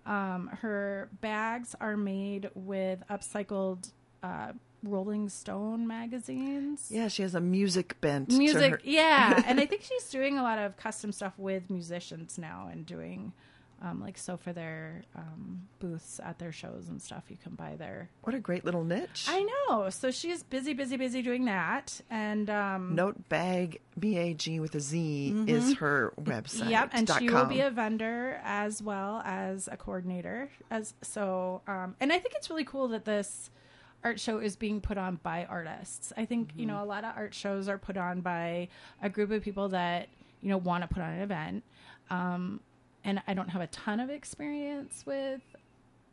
[0.06, 3.90] Um, her bags are made with upcycled
[4.22, 6.88] uh, Rolling Stone magazines.
[6.90, 8.30] yeah, she has a music bent.
[8.30, 11.70] to Music, her- yeah, and I think she's doing a lot of custom stuff with
[11.70, 13.32] musicians now, and doing
[13.80, 17.24] um, like so for their um, booths at their shows and stuff.
[17.28, 19.26] You can buy their What a great little niche.
[19.28, 19.88] I know.
[19.90, 22.00] So she's busy, busy, busy doing that.
[22.10, 26.62] And um Note bag B A G with a Z is her website.
[26.62, 26.70] Mm-hmm.
[26.70, 30.50] Yep, and she will be a vendor as well as a coordinator.
[30.70, 33.50] As so, um, and I think it's really cool that this
[34.04, 36.12] art show is being put on by artists.
[36.16, 36.76] I think you Mm-hmm.
[36.76, 38.68] know a lot of art shows are put on by
[39.02, 40.08] a group of people that
[40.40, 41.64] you know want to put on an event.
[42.10, 42.60] Um,
[43.04, 45.40] and I don't have a ton of experience with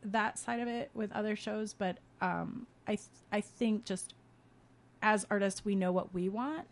[0.04, 4.14] that side of it with other shows, but um, I th- I think just
[5.02, 6.66] as artists we know what we want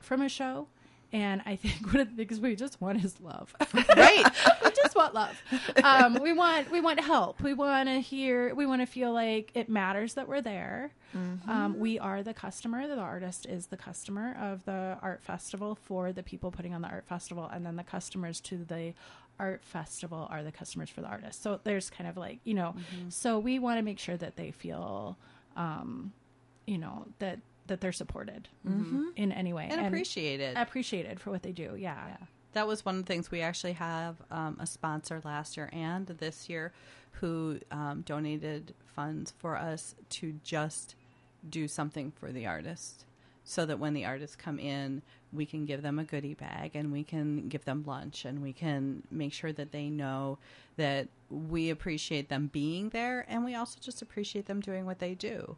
[0.00, 0.66] from a show.
[1.12, 3.54] And I think one of the things we just want is love.
[3.74, 4.24] Right.
[4.64, 5.40] we just want love.
[5.84, 7.42] Um, we want we want help.
[7.42, 8.54] We want to hear.
[8.54, 10.92] We want to feel like it matters that we're there.
[11.46, 12.88] Um, we are the customer.
[12.88, 16.88] The artist is the customer of the art festival for the people putting on the
[16.88, 18.94] art festival, and then the customers to the
[19.38, 21.42] art festival are the customers for the artist.
[21.42, 22.74] So there's kind of like you know.
[23.10, 25.18] So we want to make sure that they feel,
[25.56, 26.12] um,
[26.66, 28.48] you know that that they're supported
[29.16, 30.56] in any way And appreciated.
[30.56, 31.74] appreciated for what they do.
[31.78, 32.16] Yeah.
[32.54, 36.06] That was one of the things we actually have um, a sponsor last year and
[36.06, 36.72] this year
[37.12, 40.94] who um, donated funds for us to just
[41.48, 43.04] do something for the artist
[43.44, 45.02] so that when the artists come in,
[45.32, 48.52] we can give them a goodie bag and we can give them lunch and we
[48.52, 50.38] can make sure that they know
[50.76, 55.14] that we appreciate them being there and we also just appreciate them doing what they
[55.14, 55.56] do.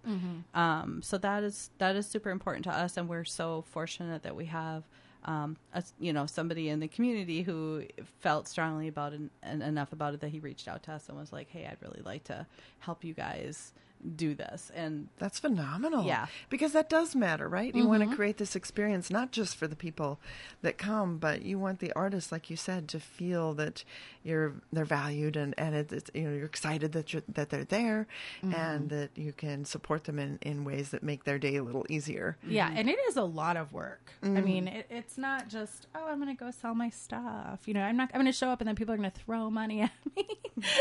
[0.54, 4.36] Um, so that is that is super important to us, and we're so fortunate that
[4.36, 4.84] we have
[5.24, 7.84] um, a, you know somebody in the community who
[8.20, 11.18] felt strongly about it and enough about it that he reached out to us and
[11.18, 12.46] was like, "Hey, I'd really like to
[12.80, 13.72] help you guys
[14.16, 16.04] do this." And That's phenomenal.
[16.04, 16.26] Yeah.
[16.50, 17.74] Because that does matter, right?
[17.74, 18.16] You want to mm-hmm.
[18.16, 20.20] create this experience not just for the people
[20.62, 23.84] that come, but you want the artists, like you said, to feel that
[24.22, 27.64] you're they're valued and and it, it's you know you're excited that you're, that they're
[27.64, 28.06] there
[28.42, 28.88] and mm-hmm.
[28.88, 32.36] that you can support them in in ways that make their day a little easier.
[32.46, 32.78] Yeah, mm-hmm.
[32.78, 34.12] and it is a lot of work.
[34.22, 37.60] I mean, it, it's not just oh, I'm going to go sell my stuff.
[37.66, 38.10] You know, I'm not.
[38.14, 40.26] I'm going to show up, and then people are going to throw money at me.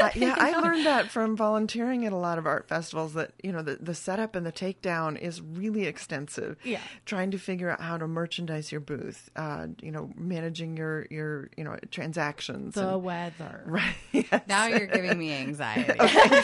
[0.01, 3.12] Uh, yeah, I learned that from volunteering at a lot of art festivals.
[3.13, 6.57] Feels that you know the the setup and the takedown is really extensive.
[6.63, 6.79] Yeah.
[7.05, 9.29] trying to figure out how to merchandise your booth.
[9.35, 12.75] Uh, you know, managing your your you know transactions.
[12.75, 13.63] The and- weather.
[13.65, 13.95] right.
[14.11, 14.41] Yes.
[14.47, 15.91] Now you're giving me anxiety.
[15.99, 16.41] okay.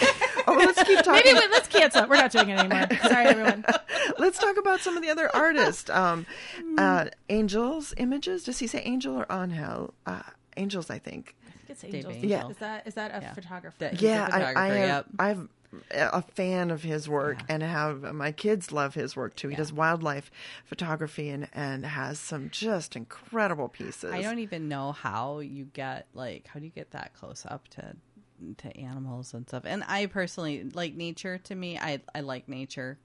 [0.48, 1.22] Oh, let's keep talking.
[1.26, 2.08] Maybe wait, let's cancel.
[2.08, 2.88] We're not doing it anymore.
[3.04, 3.66] Sorry, everyone.
[4.18, 5.90] Let's talk about some of the other artists.
[5.90, 6.26] Um,
[6.78, 8.44] uh, Angels Images.
[8.44, 9.94] Does he say Angel or Angel?
[10.06, 10.22] Uh,
[10.58, 11.36] Angels, I think.
[11.48, 12.14] I think it's Angels.
[12.16, 12.30] Angel.
[12.30, 12.48] Yeah.
[12.50, 13.34] Is that is that a Yeah.
[13.34, 13.76] photographer?
[13.80, 14.76] That- He's yeah, I, photographer, have.
[14.88, 15.06] yep.
[15.20, 15.50] I'm
[15.92, 19.50] a fan of his work and how my kids love his work too.
[19.50, 20.32] He does wildlife
[20.66, 24.12] photography and and has some just incredible pieces.
[24.12, 27.68] I don't even know how you get like how do you get that close up
[27.70, 27.96] to
[28.58, 29.64] to animals and stuff.
[29.66, 31.38] And I personally like nature.
[31.38, 32.98] To me, I I like nature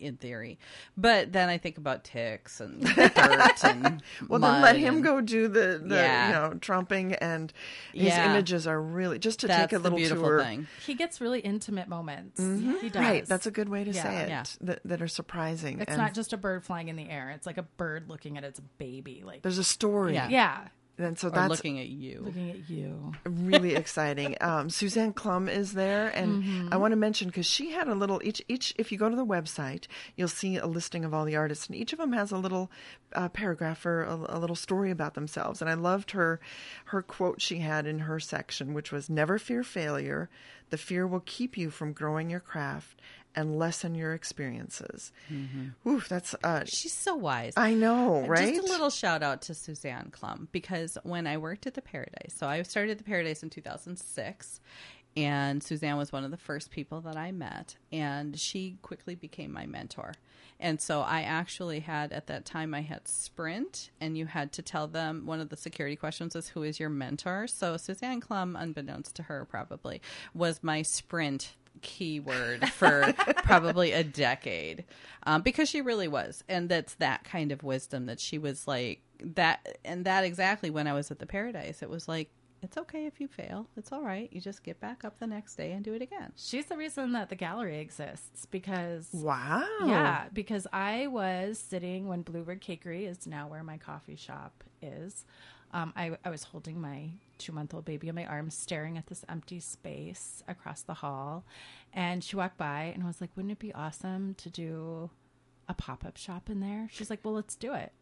[0.00, 0.58] in in theory,
[0.96, 3.16] but then I think about ticks and dirt
[3.64, 6.26] and Well, then let him and- go do the, the Yeah.
[6.26, 7.52] you know trumping, and
[7.92, 8.28] his Yeah.
[8.32, 10.42] images are really just to That's take a little beautiful tour.
[10.42, 10.66] thing.
[10.84, 12.40] He gets really intimate moments.
[12.40, 12.60] He does.
[12.60, 12.98] Mm-hmm.
[12.98, 14.02] Right, that's a good way to Yeah.
[14.02, 14.28] say it.
[14.30, 14.44] Yeah.
[14.62, 15.80] That, that are surprising.
[15.80, 17.30] It's and not just a bird flying in the air.
[17.30, 19.22] It's like a bird looking at its baby.
[19.24, 20.14] Like there's a story.
[20.14, 20.66] Yeah.
[21.00, 22.22] And so that's looking at you.
[22.24, 23.12] looking at you.
[23.24, 24.36] really exciting.
[24.40, 26.68] Um, Suzanne Klum is there, and Mm-hmm.
[26.72, 28.74] I want to mention because she had a little each each.
[28.78, 29.86] If you go to the website,
[30.16, 32.70] you'll see a listing of all the artists, and each of them has a little
[33.14, 35.60] uh, paragraph or a, a little story about themselves.
[35.60, 36.40] And I loved her
[36.86, 40.30] her quote she had in her section, which was "Never fear failure.
[40.70, 43.00] The fear will keep you from growing your craft."
[43.36, 45.12] And lessen your experiences.
[45.86, 47.52] Oof, that's uh, She's so wise.
[47.56, 48.56] I know, right?
[48.56, 52.34] Just a little shout out to Suzanne Klum because when I worked at the Paradise,
[52.36, 54.60] so I started the Paradise in 2006,
[55.16, 59.52] and Suzanne was one of the first people that I met, and she quickly became
[59.52, 60.14] my mentor.
[60.58, 64.62] And so I actually had at that time I had Sprint, and you had to
[64.62, 67.46] tell them one of the security questions is who is your mentor.
[67.46, 70.02] So Suzanne Klum, unbeknownst to her, probably
[70.34, 73.12] was my Sprint keyword for
[73.44, 74.84] probably a decade
[75.24, 79.00] um, because she really was and that's that kind of wisdom that she was like
[79.22, 82.30] that and that exactly when i was at the paradise it was like
[82.62, 85.56] it's okay if you fail it's all right you just get back up the next
[85.56, 89.64] day and do it again She's the reason that the gallery exists because wow.
[89.86, 95.24] Yeah, because I was sitting when Bluebird Cakery is now where my coffee shop is.
[95.72, 99.06] Um, I, I was holding my two month old baby in my arms, staring at
[99.08, 101.44] this empty space across the hall.
[101.92, 105.10] And she walked by and was like, Wouldn't it be awesome to do
[105.68, 106.88] a pop up shop in there?
[106.92, 107.92] She's like, Well, let's do it.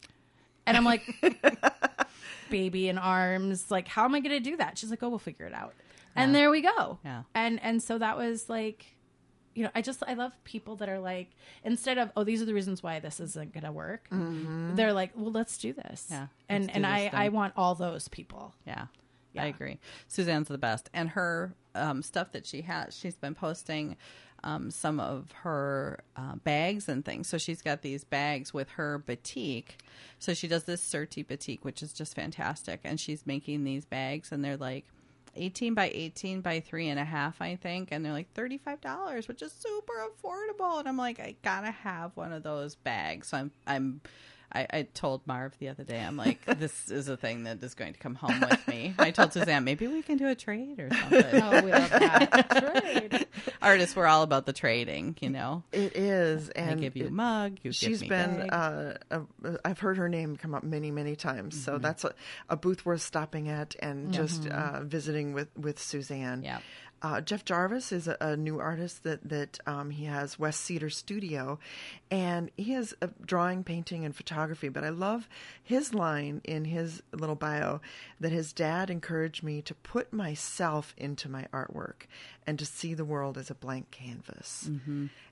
[0.66, 1.02] And I'm like,
[2.50, 3.70] Baby in arms.
[3.70, 4.76] Like, how am I going to do that?
[4.76, 5.74] She's like, Oh, we'll figure it out.
[6.14, 6.98] And there we go.
[7.04, 7.22] Yeah.
[7.34, 8.84] And and so that was like
[9.54, 11.30] you know, I just I love people that are like
[11.64, 14.06] instead of oh these are the reasons why this isn't going to work.
[14.76, 16.06] They're like, well, let's do this.
[16.10, 17.10] Yeah, and and I thing.
[17.14, 18.54] I want all those people.
[18.66, 18.86] Yeah,
[19.38, 19.44] Yeah.
[19.44, 19.78] I agree.
[20.08, 23.96] Suzanne's the best, and her um, stuff that she has, she's been posting
[24.44, 27.28] um, some of her uh, bags and things.
[27.28, 29.82] So she's got these bags with her batik.
[30.18, 34.32] So she does this Surti batik, which is just fantastic, and she's making these bags,
[34.32, 34.84] and they're like.
[35.36, 37.90] 18 by 18 by three and a half, I think.
[37.92, 40.80] And they're like $35, which is super affordable.
[40.80, 43.28] And I'm like, I gotta have one of those bags.
[43.28, 44.00] So I'm, I'm,
[44.52, 47.74] I, I told Marv the other day, I'm like, this is a thing that is
[47.74, 48.94] going to come home with me.
[48.98, 51.42] I told Suzanne, maybe we can do a trade or something.
[51.42, 52.82] Oh, we love that.
[53.10, 53.26] Trade.
[53.60, 55.62] Artists, we're all about the trading, you know.
[55.72, 58.50] It is, I and give you a mug, you She's give me been.
[58.50, 59.20] Uh, uh,
[59.64, 61.54] I've heard her name come up many, many times.
[61.54, 61.64] Mm-hmm.
[61.64, 62.14] So that's a,
[62.48, 66.42] a booth worth stopping at and just uh, visiting with with Suzanne.
[66.42, 66.60] Yeah.
[67.00, 70.90] Uh, Jeff Jarvis is a, a new artist that that um, he has West Cedar
[70.90, 71.58] Studio,
[72.10, 74.68] and he has drawing, painting, and photography.
[74.68, 75.28] But I love
[75.62, 77.80] his line in his little bio
[78.20, 82.06] that his dad encouraged me to put myself into my artwork
[82.46, 84.68] and to see the world as a blank canvas.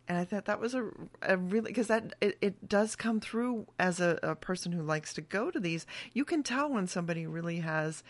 [0.08, 0.88] And I thought that was a,
[1.22, 5.12] a really because that it, it does come through as a, a person who likes
[5.14, 5.86] to go to these.
[6.12, 8.04] You can tell when somebody really has,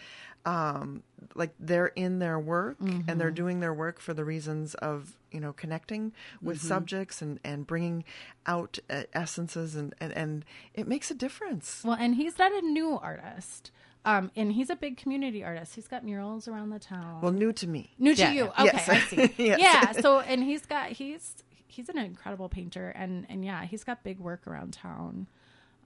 [0.45, 1.03] um,
[1.35, 5.41] like they're in their work and they're doing their work for the reasons of you
[5.41, 8.05] know connecting with subjects and and bringing
[8.47, 11.83] out uh, essences and, and and it makes a difference.
[11.85, 13.71] Well, and he's not a new artist.
[14.05, 15.75] Um, and he's a big community artist.
[15.75, 17.21] He's got murals around the town.
[17.23, 17.91] Well, new to me.
[17.99, 18.45] New to Yeah, you.
[18.45, 18.89] Okay, Yes.
[18.89, 19.35] I see.
[19.37, 19.59] Yes.
[19.61, 19.93] Yeah.
[20.01, 21.43] So and he's got he's
[21.77, 25.27] he's an incredible painter and and yeah, he's got big work around town.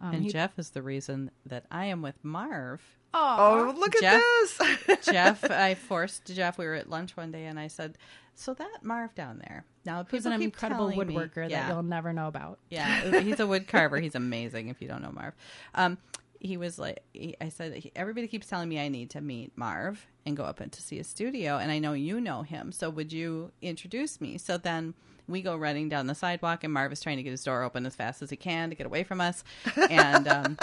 [0.01, 2.81] Um, and he- Jeff is the reason that I am with Marv.
[3.13, 5.05] Oh, look at Jeff- this!
[5.13, 6.57] Jeff, I forced Jeff.
[6.59, 7.99] We were at lunch one day, and I said,
[8.37, 11.83] "So that Marv down there now, He's an incredible telling me- woodworker yeah, that you'll
[11.83, 12.61] never know about.
[12.71, 13.99] Yeah, he's a wood carver.
[13.99, 15.35] He's amazing if you don't know Marv.
[15.75, 15.99] Um,
[16.39, 19.53] he was like, he, I said, he, everybody keeps telling me I need to meet
[19.57, 22.71] Marv and go up and to see his studio, and I know you know him,
[22.73, 24.39] so would you introduce me?
[24.39, 24.95] So then
[25.31, 27.87] we go running down the sidewalk, and Marv is trying to get his door open
[27.87, 29.45] as fast as he can to get away from us,
[29.91, 30.59] and um,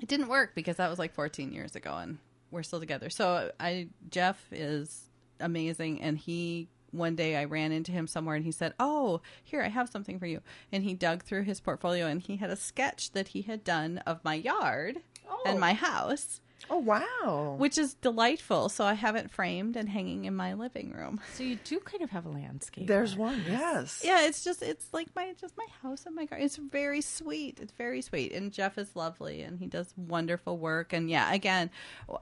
[0.00, 2.18] it didn't work because that was like 14 years ago, and
[2.50, 3.10] we're still together.
[3.10, 8.44] So I Jeff is amazing, and he one day I ran into him somewhere and
[8.44, 10.40] he said, "Oh, here I have something for you."
[10.72, 13.98] And he dug through his portfolio and he had a sketch that he had done
[14.06, 14.98] of my yard
[15.44, 16.40] and my house,
[16.70, 17.56] Oh wow!
[17.58, 18.68] which is delightful.
[18.68, 21.20] So I have it framed and hanging in my living room.
[21.34, 22.86] So you do kind of have a landscape.
[22.86, 23.42] There's one.
[23.46, 24.02] Yes.
[24.04, 26.44] Yeah, it's just it's like my just my house and my garden.
[26.44, 27.60] It's very sweet.
[27.60, 28.32] It's very sweet.
[28.32, 30.92] And Jeff is lovely and he does wonderful work.
[30.92, 31.70] And yeah, again,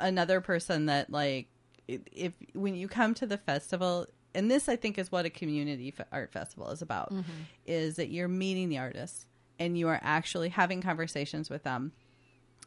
[0.01, 1.49] another person that like
[1.87, 5.94] if when you come to the festival and this I think is what a community
[6.11, 7.31] art festival is about mm-hmm.
[7.66, 9.27] is that you're meeting the artists
[9.59, 11.92] and you are actually having conversations with them.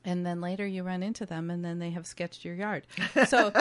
[0.08, 2.88] And then later you run into them and then they have sketched your yard.
[3.28, 3.52] So,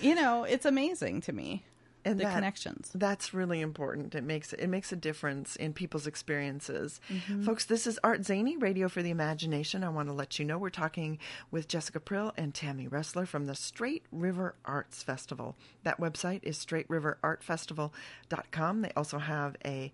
[0.00, 1.64] you know, it's amazing to me.
[2.04, 2.90] And the that- connections.
[2.94, 4.14] That's really important.
[4.14, 7.00] It makes it makes a difference in people's experiences.
[7.10, 7.42] Mm-hmm.
[7.42, 9.84] Folks, this is Art Zany, Radio for the Imagination.
[9.84, 11.18] I want to let you know we're talking
[11.50, 15.54] with Jessica Prill and Tami Resler from the Straight River Arts Festival.
[15.82, 18.82] That website is straightriverartfestival.com.
[18.82, 19.92] They also have a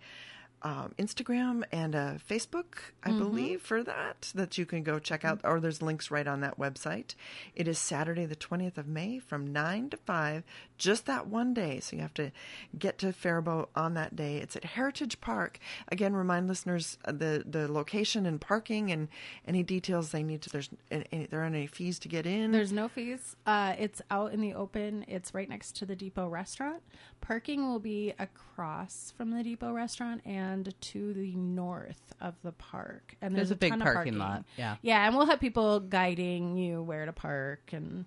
[0.64, 2.64] um, Instagram and a Facebook,
[3.04, 3.18] I Mm-hmm.
[3.18, 6.58] believe, for that, that you can go check out, or there's links right on that
[6.58, 7.14] website.
[7.54, 10.42] It is Saturday, the 20th of May from 9 to 5,
[10.78, 11.80] just that one day.
[11.80, 12.32] So you have to
[12.78, 14.38] get to Faribault on that day.
[14.38, 15.58] It's at Heritage Park.
[15.88, 19.08] Again, remind listeners uh, the, the location and parking and
[19.46, 20.50] any details they need to.
[20.50, 22.52] There's any, there aren't any fees to get in.
[22.52, 23.36] There's no fees.
[23.44, 25.04] Uh, it's out in the open.
[25.08, 26.82] It's right next to the Depot restaurant.
[27.20, 33.16] Parking will be across from the Depot restaurant and to the north of the park.
[33.20, 34.76] And There's there's, a big ton of parking parking lot, yeah.
[34.82, 38.04] yeah, and we'll have people guiding you where to park and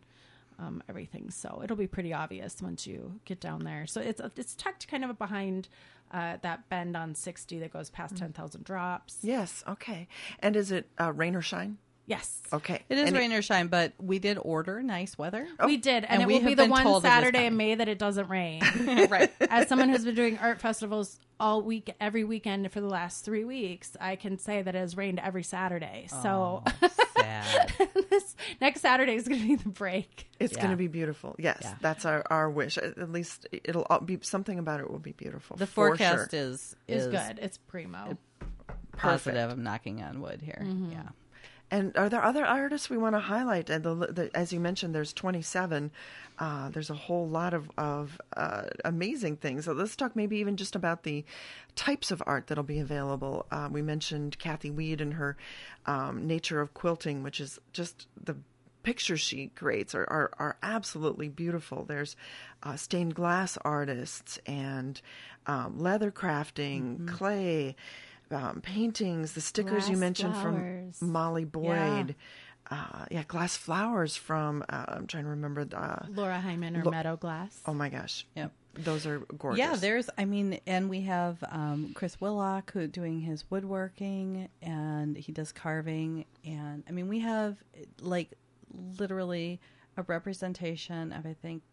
[0.60, 1.30] um, everything.
[1.32, 3.88] So it'll be pretty obvious once you get down there.
[3.88, 5.68] So it's it's tucked kind of behind
[6.12, 9.18] uh, that bend on 60 that goes past 10,000 drops.
[9.22, 10.08] yes, okay.
[10.40, 11.78] And is it uh, rain or shine?
[12.08, 12.42] Yes.
[12.54, 12.82] Okay.
[12.88, 15.46] It is And rain or shine, but we did order nice weather.
[15.66, 17.14] We did, and, And it we will be have the been one told it is
[17.14, 17.58] Saturday in coming.
[17.58, 18.62] May that it doesn't rain.
[19.10, 19.30] right.
[19.50, 23.44] As someone who's been doing art festivals all week, every weekend for the last three
[23.44, 26.08] weeks, I can say that it has rained every Saturday.
[26.22, 26.64] So
[27.18, 27.74] Sad.
[28.10, 30.30] this next Saturday is going to be the break.
[30.40, 30.60] It's Yeah.
[30.60, 31.36] going to be beautiful.
[31.38, 31.76] Yes, Yeah.
[31.82, 32.78] that's our, our wish.
[32.78, 35.58] At at least it'll all be something about it will be beautiful.
[35.58, 36.40] The for forecast sure.
[36.40, 37.40] is It's is good.
[37.42, 38.18] It's primo.
[38.96, 39.52] positive.
[39.52, 40.62] I'm knocking on wood here.
[40.64, 40.92] Mm-hmm.
[40.94, 41.10] Yeah.
[41.70, 43.70] And are there other artists we want to highlight?
[43.70, 45.92] And the, the, as you mentioned, there's 27.
[46.40, 49.66] Uh, there's a whole lot of, of uh, amazing things.
[49.66, 51.26] So let's talk maybe even just about the
[51.76, 53.48] types of art that'll be available.
[53.52, 55.36] Uh, we mentioned Kathy Weed and her
[55.86, 58.38] um, Nature of Quilting, which is just the
[58.84, 61.84] pictures she creates are, are, are absolutely beautiful.
[61.84, 62.16] There's
[62.64, 65.02] uh, stained glass artists and
[65.46, 67.76] um, leather crafting, clay,
[68.32, 70.98] um, paintings, the stickers you mentioned flowers.
[71.00, 71.48] from Molly Yeah.
[72.04, 72.16] Boyd.
[72.70, 75.66] Uh, yeah, glass flowers from, uh, I'm trying to remember.
[75.74, 77.62] Uh, Laura Hyman or Lo- Meadow Glass.
[77.66, 78.26] oh my gosh.
[78.36, 78.52] Yep.
[78.80, 79.58] Those are gorgeous.
[79.58, 80.10] Yeah, there's.
[80.20, 85.52] I mean, and we have um, Chris Willock who doing his woodworking, and he does
[85.52, 87.56] carving, and I mean, we have
[88.02, 88.34] like
[89.00, 89.60] literally
[89.96, 91.64] a representation of I think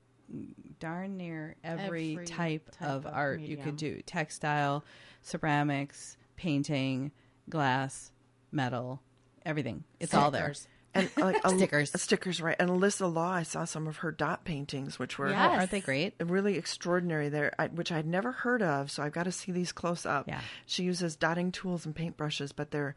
[0.81, 4.83] darn near every, Every type, type of, of art you could do: textile,
[5.21, 7.13] ceramics, painting,
[7.49, 8.11] glass,
[8.53, 9.01] metal,
[9.45, 9.85] everything.
[10.01, 10.55] It's all there.
[10.55, 10.69] Stickers.
[10.95, 11.91] and like a, Stickers.
[12.01, 12.57] stickers, right?
[12.59, 15.59] And Alyssa Law, I saw some of her dot paintings, which were Yes.
[15.59, 16.15] Aren't they great?
[16.21, 18.91] really extraordinary there, which I'd never heard of.
[18.91, 20.29] So I've got to see these close up.
[20.29, 20.41] Yeah.
[20.67, 22.95] She uses dotting tools and paintbrushes, but they're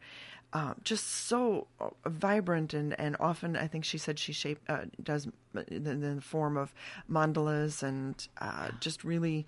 [0.54, 4.86] um, just so uh, vibrant and, and often I think she said she shape uh,
[5.02, 5.26] does
[5.66, 6.72] in the, in the form of
[7.10, 9.46] mandalas and uh, just really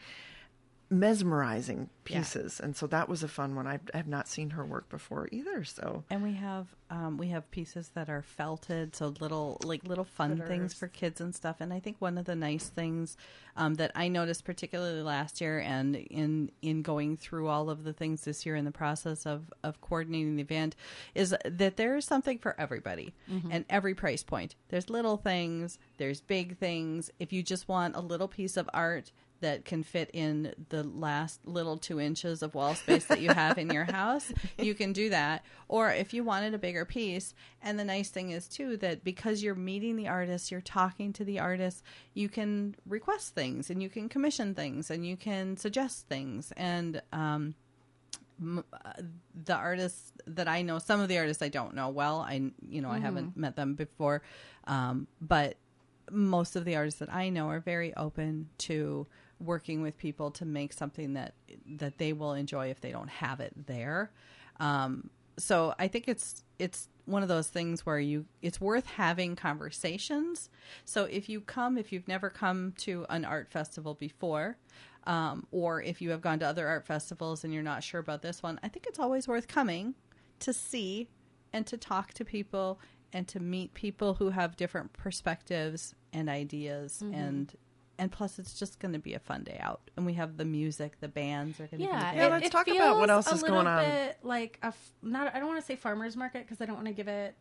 [0.91, 2.19] mesmerizing Yeah.
[2.19, 2.59] pieces.
[2.59, 3.67] And so that was a fun one.
[3.69, 5.63] I I have not seen her work before either.
[5.65, 10.05] So And we have um, we have pieces that are felted, so little like little
[10.05, 11.57] fun things for kids and stuff.
[11.61, 13.17] And I think one of the nice things
[13.57, 17.93] um, that I noticed, particularly last year, and in in going through all of the
[17.93, 20.75] things this year in the process of of coordinating the event,
[21.15, 23.15] is that there is something for everybody
[23.51, 24.57] and every price point.
[24.71, 27.11] There's little things, there's big things.
[27.21, 31.47] If you just want a little piece of art that can fit in the last
[31.47, 35.11] little two inches of wall space that you have in your house, you can do
[35.11, 35.45] that.
[35.69, 39.43] Or if you wanted a bigger piece, and the nice thing is too that because
[39.43, 41.83] you're meeting the artist, you're talking to the artist,
[42.15, 47.01] you can request things and you can commission things and you can suggest things and
[47.13, 47.55] um,
[48.41, 48.93] m- uh,
[49.45, 52.21] the artists that I know, some of the artists I don't know well.
[52.21, 54.23] I you know I haven't met them before,
[54.67, 55.57] um, but
[56.11, 59.07] most of the artists that I know are very open to
[59.41, 61.35] working with people to make something that
[61.67, 64.13] that they will enjoy if they don't have it there.
[64.59, 69.37] Um, so I think it's it's one of those things where you it's worth having
[69.37, 70.51] conversations.
[70.85, 74.59] So if you come, if you've never come to an art festival before,
[75.05, 78.23] um, or if you have gone to other art festivals and you're not sure about
[78.23, 79.95] this one, I think it's always worth coming
[80.41, 81.09] to see
[81.53, 82.79] and to talk to people
[83.13, 87.57] and to meet people who have different perspectives and ideas and
[88.01, 90.45] and plus it's just going to be a fun day out and we have the
[90.45, 92.31] music the bands are going to Yeah, be Yeah, there.
[92.31, 93.85] let's it talk about what else a is going little on.
[93.85, 95.33] Bit like a f- not.
[95.35, 97.35] I don't want to say farmers market because I don't want to give it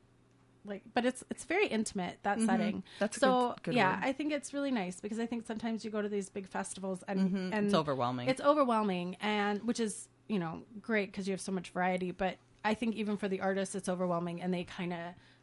[0.65, 2.77] like, but it's it's very intimate that setting.
[2.77, 2.99] Mm-hmm.
[2.99, 3.95] That's a so good- good yeah.
[3.95, 4.03] word.
[4.05, 7.03] I think it's really nice because I think sometimes you go to these big festivals
[7.07, 7.65] and and Mm-hmm.
[7.65, 8.27] It's overwhelming.
[8.29, 12.11] It's overwhelming, and which is you know great because you have so much variety.
[12.11, 14.99] But I think even for the artists, it's overwhelming, and they kind of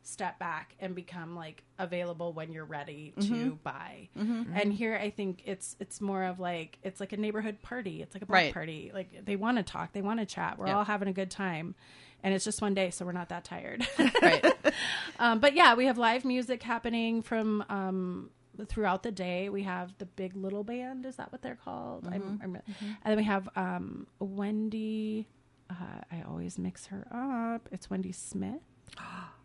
[0.06, 3.48] step back and become like available when you're ready to Mm-hmm.
[3.64, 4.08] buy.
[4.14, 8.02] And here, I think it's it's more of like it's like a neighborhood party.
[8.02, 8.54] It's like a block Right.
[8.54, 8.90] party.
[8.94, 10.58] Like they want to talk, they want to chat.
[10.58, 10.76] We're Yeah.
[10.78, 11.74] all having a good time,
[12.22, 13.86] and it's just one day, so we're not that tired.
[14.22, 14.44] right
[15.18, 18.30] um, but yeah, we have live music happening from um,
[18.68, 19.48] throughout the day.
[19.48, 21.04] We have the Big Little Band.
[21.04, 22.04] Is that what they're called?
[22.04, 22.14] Mm-hmm.
[22.14, 22.64] I'm, I'm, And
[23.04, 25.26] then we have um, Wendy.
[25.68, 25.74] Uh,
[26.12, 27.68] I always mix her up.
[27.72, 28.60] It's Wendy Smith.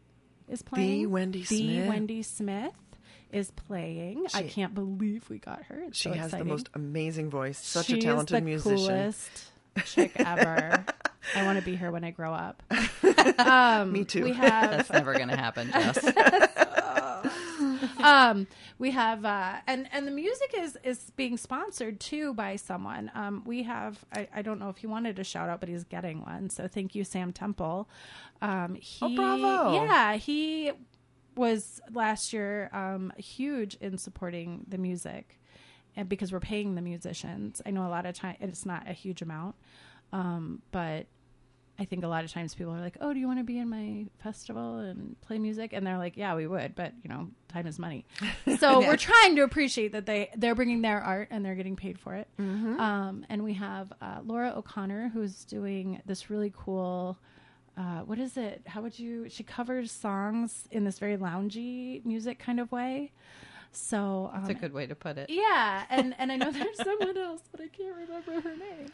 [0.52, 1.10] Is playing.
[1.10, 1.88] Wendy The Smith.
[1.88, 2.74] Wendy Smith
[3.32, 4.26] is playing.
[4.34, 5.82] I can't believe we got her.
[5.88, 6.48] It's She so has exciting.
[6.48, 7.58] the most amazing voice.
[7.58, 8.78] Such She a is talented the musician.
[8.78, 9.30] Coolest
[9.86, 10.86] chick ever.
[11.36, 12.62] I want to be her when I grow up.
[13.38, 14.24] Um, Me too.
[14.24, 15.98] We have that's never going to happen Jess.
[18.22, 18.48] um,
[18.78, 23.12] we have uh, and and the music is is being sponsored too by someone.
[23.16, 25.84] Um, we have I, I don't know if he wanted a shout out, but he's
[25.84, 26.50] getting one.
[26.50, 27.90] So thank you, Sam Temple.
[28.42, 29.74] Um, he, Oh, bravo.
[29.74, 30.72] Yeah, he
[31.36, 35.40] was last year um, huge in supporting the music,
[35.96, 38.94] and because we're paying the musicians, I know a lot of time it's not a
[38.94, 39.56] huge amount,
[40.12, 41.06] um, but
[41.82, 43.58] I think a lot of times people are like, "Oh, do you want to be
[43.58, 47.30] in my festival and play music?" And they're like, "Yeah, we would, but you know,
[47.48, 48.06] time is money."
[48.60, 51.98] So we're trying to appreciate that they they're bringing their art and they're getting paid
[52.00, 52.28] for it.
[52.80, 57.18] Um, and we have uh, Laura O'Connor who's doing this really cool.
[57.78, 58.62] Uh, what is it?
[58.68, 59.28] How would you?
[59.30, 63.12] She covers songs in this very loungy music kind of way.
[63.72, 66.78] So um, that's a good way to put it yeah, and and I know there's
[66.78, 68.92] someone else, but I can't remember her name.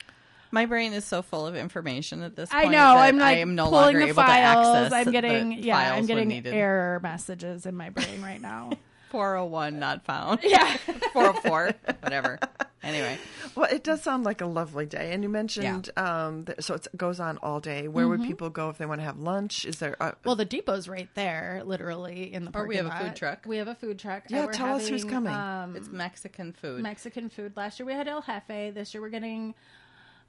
[0.52, 2.72] My brain is so full of information at this I know.
[2.72, 4.66] that I'm like I am no pulling longer the able files.
[4.68, 5.76] to access I'm the getting yeah.
[5.76, 8.72] files I'm getting error messages in my brain right now.
[9.10, 10.76] 401 not found yeah.
[11.14, 11.72] 404
[12.02, 12.40] whatever
[12.84, 13.18] anyway
[13.56, 15.14] Well, it does sound like a lovely day.
[15.14, 17.88] And you mentioned, um, that, so it goes on all day.
[17.88, 19.66] Where would people go if they want to have lunch?
[19.66, 19.96] Is there?
[20.00, 22.52] Uh, Well, the depot's right there, literally in the.
[22.56, 23.46] Or we parking have a food truck.
[23.48, 24.26] We have a food truck.
[24.30, 25.34] Yeah, and we're tell us who's coming.
[25.34, 27.54] Um, it's mexican food Mexican food.
[27.58, 28.76] Last year we had El Jefe.
[28.76, 29.56] This year we're getting.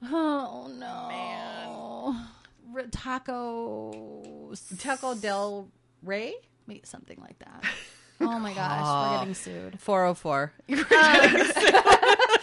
[0.11, 2.89] Oh no, man.
[2.91, 4.79] Tacos.
[4.79, 5.67] taco del
[6.03, 6.33] rey
[6.67, 7.63] Wait, something like that.
[8.21, 9.79] Oh my gosh, we're getting sued.
[9.79, 10.51] 404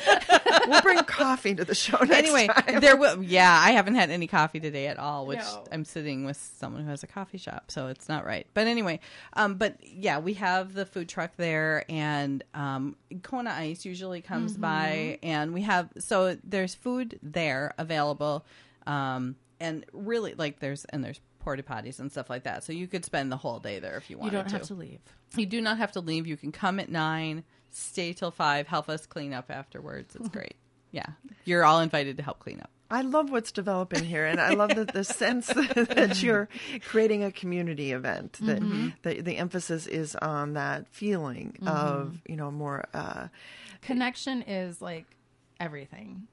[0.69, 2.81] we'll bring coffee to the show next anyway time.
[2.81, 5.65] there will yeah i haven't had any coffee today at all which No.
[5.73, 9.01] i'm sitting with someone who has a coffee shop so it's not right but anyway
[9.35, 14.53] um but yeah we have the food truck there and um kona ice usually comes
[14.53, 14.61] Mm-hmm.
[14.63, 18.45] by and we have so there's food there available
[18.87, 22.87] um and really like there's and there's porta potties and stuff like that so you
[22.87, 24.33] could spend the whole day there if you want.
[24.33, 24.99] You don't have to leave.
[25.37, 26.27] you do not have to leave.
[26.27, 27.45] You can come at nine,
[27.77, 30.15] stay till five, help us clean up afterwards.
[30.15, 30.39] It's mm-hmm.
[30.39, 30.57] great.
[30.93, 31.07] Yeah,
[31.45, 32.71] you're all invited to help clean up.
[32.89, 36.49] I love what's developing here, and I love that the sense that you're
[36.87, 38.39] creating a community event.
[38.41, 38.91] That mm-hmm.
[39.03, 41.69] the, the emphasis is on that feeling mm-hmm.
[41.69, 42.87] of you know more.
[42.95, 43.29] Uh,
[43.83, 45.07] Connection is like
[45.61, 46.29] everything.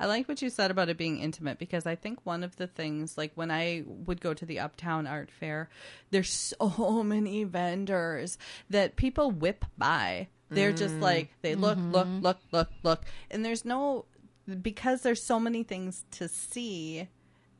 [0.00, 2.66] I like what you said about it being intimate because I think one of the
[2.66, 5.68] things, like when I would go to the Uptown Art Fair,
[6.10, 8.38] there's so many vendors
[8.70, 10.28] that people whip by.
[10.54, 14.06] They're just like they look, look, look, look, look, and there's no
[14.60, 17.08] because there's so many things to see.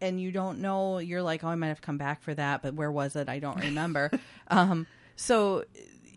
[0.01, 2.75] And you don't know, you're like, oh, I might have come back for that, but
[2.75, 3.29] where was it?
[3.29, 4.11] I don't remember.
[4.49, 5.65] um, so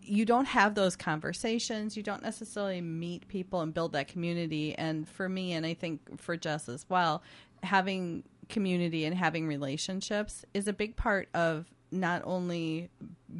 [0.02, 1.96] you don't have those conversations.
[1.96, 4.74] You don't necessarily meet people and build that community.
[4.76, 7.22] And for me, and I think for Jess as well,
[7.62, 12.90] having community and having relationships is a big part of not only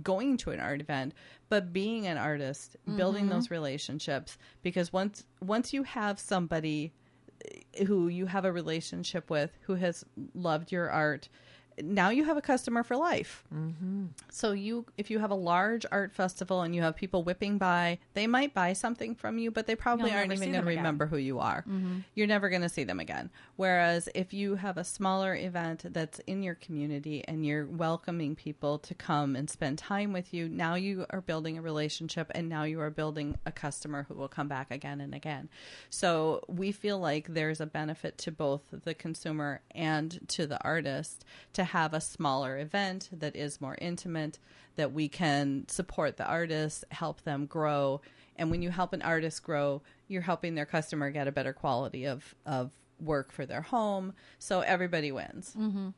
[0.02, 1.14] going to an art event
[1.48, 3.34] but being an artist building mm-hmm.
[3.34, 6.92] those relationships because once once you have somebody
[7.44, 11.28] eh, who you have a relationship with, who has loved your art,
[11.82, 13.44] now you have a customer for life.
[13.54, 14.06] Mm-hmm.
[14.30, 17.98] So you, if you have a large art festival and you have people whipping by,
[18.14, 21.06] they might buy something from you, but they probably You'll aren't even going to remember
[21.06, 21.64] who you are.
[22.14, 23.30] You're never going to see them again.
[23.56, 28.78] Whereas if you have a smaller event that's in your community and you're welcoming people
[28.80, 32.64] to come and spend time with you, now you are building a relationship and now
[32.64, 35.48] you are building a customer who will come back again and again.
[35.90, 41.24] So we feel like there's a benefit to both the consumer and to the artist
[41.52, 44.38] to have a smaller event that is more intimate,
[44.76, 48.00] that we can support the artists, help them grow.
[48.36, 52.06] And when you help an artist grow, you're helping their customer get a better quality
[52.06, 54.14] of, of work for their home.
[54.38, 55.54] So everybody wins.
[55.58, 55.88] Mm-hmm.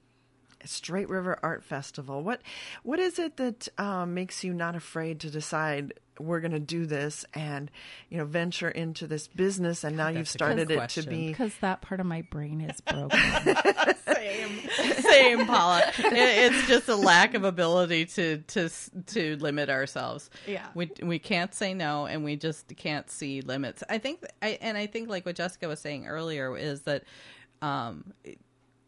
[0.64, 2.22] Straight River Art Festival.
[2.22, 2.40] What
[2.82, 6.84] what is it that um, makes you not afraid to decide we're going to do
[6.84, 7.70] this and
[8.09, 9.84] you know venture into this business?
[9.84, 12.22] And now you've that's a good started it to be Because that part of my
[12.22, 13.18] brain is broken.
[14.14, 14.68] same,
[15.00, 15.82] same, Paula.
[15.98, 18.68] It, it's just a lack of ability to to
[19.06, 20.30] to limit ourselves.
[20.46, 20.66] Yeah.
[20.74, 23.82] we we can't say no, and we just can't see limits.
[23.88, 27.04] I think, I and I think like what Jessica was saying earlier is that.
[27.61, 28.12] Um,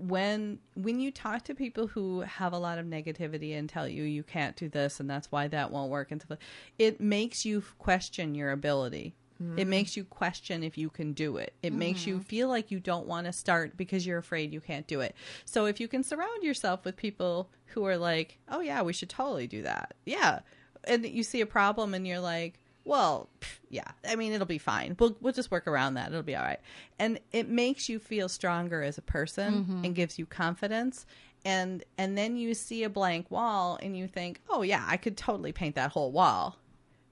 [0.02, 4.04] when when you talk to people who have a lot of negativity and tell you
[4.04, 6.38] you can't do this and that's why that won't work and stuff,
[6.78, 9.14] it makes you question your ability.
[9.40, 9.70] It mm-hmm.
[9.70, 11.54] makes you question if you can do it.
[11.62, 12.24] It makes you mm-hmm.
[12.24, 15.16] feel like you don't want to start because you're afraid you can't do it.
[15.46, 19.08] So if you can surround yourself with people who are like, "Oh yeah, we should
[19.08, 20.40] totally do that." Yeah.
[20.84, 23.28] And you see a problem and you're like, well,
[23.68, 23.90] yeah.
[24.08, 24.96] I mean, it'll be fine.
[24.98, 26.08] We'll we'll just work around that.
[26.08, 26.60] It'll be all right.
[26.98, 29.84] And it makes you feel stronger as a person mm-hmm.
[29.84, 31.06] and gives you confidence.
[31.44, 35.16] And and then you see a blank wall and you think, "Oh yeah, I could
[35.16, 36.58] totally paint that whole wall."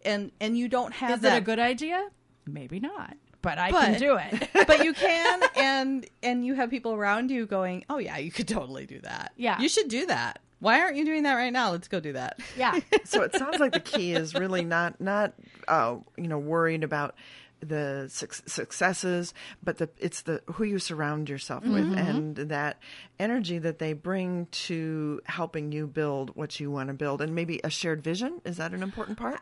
[0.05, 2.09] And and you don't have is that it a good idea?
[2.47, 3.17] Maybe not.
[3.41, 4.49] But I But- can do it.
[4.67, 8.49] but you can and and you have people around you going, "Oh yeah, you could
[8.49, 9.61] totally do that." Yeah.
[9.61, 10.41] You should do that.
[10.61, 11.71] Why aren't you doing that right now?
[11.71, 12.41] Let's go do that.
[12.57, 12.81] yeah.
[13.05, 15.35] so it sounds like the key is really not not
[15.69, 17.15] uh, you know worried about
[17.61, 22.79] the suc successes, but the it's the who you surround yourself with and that
[23.19, 27.61] energy that they bring to helping you build what you want to build, and maybe
[27.65, 28.41] a shared vision.
[28.45, 29.41] Is that an important part?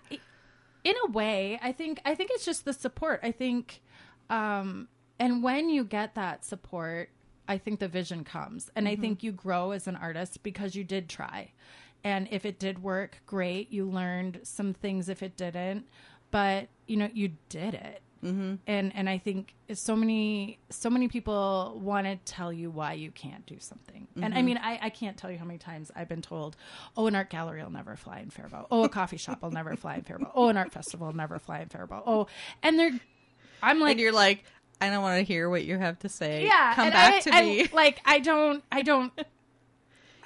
[0.84, 3.80] in a way i think i think it's just the support i think
[4.30, 7.10] um and when you get that support
[7.48, 8.70] i think the vision comes.
[8.74, 11.52] And i think you grow as an artist because you did try.
[12.04, 13.72] And if it did work great.
[13.72, 15.86] You learned some things if it didn't.
[16.30, 18.02] But you know you did it.
[18.24, 18.54] Mm-hmm.
[18.66, 23.10] and and i think so many so many people want to tell you why you
[23.10, 24.08] can't do something.
[24.20, 26.56] And i mean I, I can't tell you how many times i've been told
[26.96, 28.68] oh an art gallery will never fly in faribault.
[28.70, 30.32] Oh a coffee shop will never fly in faribault.
[30.34, 32.04] Oh an art festival will never fly in faribault.
[32.06, 32.26] Oh
[32.62, 32.98] and they're
[33.68, 34.44] i'm like and you're like,
[34.80, 36.44] I don't want to hear what you have to say.
[36.44, 37.68] yeah come back I- to I- me.
[37.72, 39.12] like i don't i don't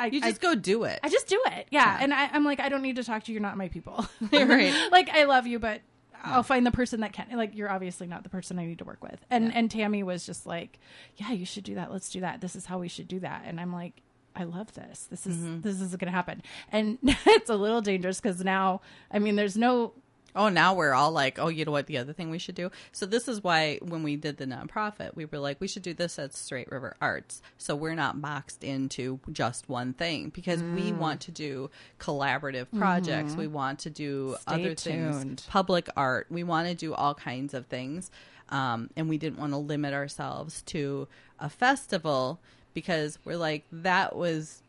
[0.00, 0.98] I, You just go do it.
[1.02, 1.66] I just do it.
[1.70, 1.98] Yeah.
[2.00, 3.34] And I, I'm like, I don't need to talk to you.
[3.34, 4.06] You're not my people.
[4.32, 4.72] Right.
[4.90, 5.82] like, I love you, but
[6.24, 7.26] I'll find the person that can.
[7.34, 9.20] Like, you're obviously not the person I need to work with.
[9.30, 10.78] And and Tami was just like,
[11.16, 11.92] yeah, you should do that.
[11.92, 12.40] Let's do that.
[12.40, 13.42] This is how we should do that.
[13.44, 14.00] And I'm like,
[14.34, 15.06] I love this.
[15.10, 15.60] This is mm-hmm.
[15.60, 16.42] this is going to happen.
[16.72, 18.80] And it's a little dangerous because now,
[19.10, 19.92] I mean, there's no.
[20.34, 21.86] Oh, now we're all like, oh, you know what?
[21.86, 22.70] The other thing we should do.
[22.92, 25.94] So this is why when we did the nonprofit, we were like, we should do
[25.94, 27.42] this at Straight River Arts.
[27.58, 33.34] So we're not boxed into just one thing because we want to do collaborative projects.
[33.34, 36.26] We want to do Stay other things, public art.
[36.30, 38.10] We want to do all kinds of things.
[38.50, 41.06] Um, and we didn't want to limit ourselves to
[41.38, 42.40] a festival
[42.74, 44.62] because we're like, that was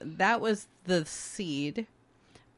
[0.00, 1.86] that was the seed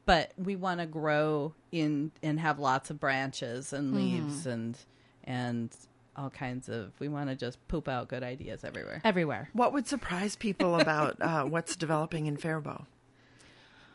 [0.09, 4.79] but we want to grow in and have lots of branches and leaves and
[5.25, 5.71] and
[6.17, 9.51] all kinds of we want to just poop out good ideas everywhere Everywhere.
[9.53, 12.87] What would surprise people about uh, what's developing in Faribault?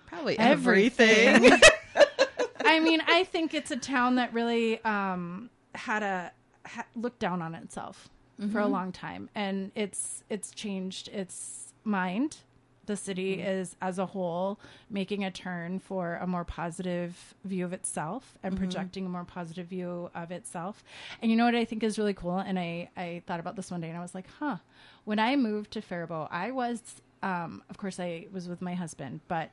[0.06, 1.28] probably Everything.
[1.28, 1.60] everything,
[2.66, 6.32] I mean, I think it's a town that really um, had a
[6.66, 8.10] ha- looked down on itself
[8.52, 12.38] for a long time, and it's it's changed its mind.
[12.86, 14.60] The city is, as a whole,
[14.90, 19.68] making a turn for a more positive view of itself and projecting a more positive
[19.68, 20.84] view of itself.
[21.22, 22.40] And you know what I think is really cool?
[22.40, 24.58] And I, I thought about this one day and I was like, huh.
[25.06, 26.82] When I moved to Faribault, I was,
[27.22, 29.50] um, of course, I was with my husband, but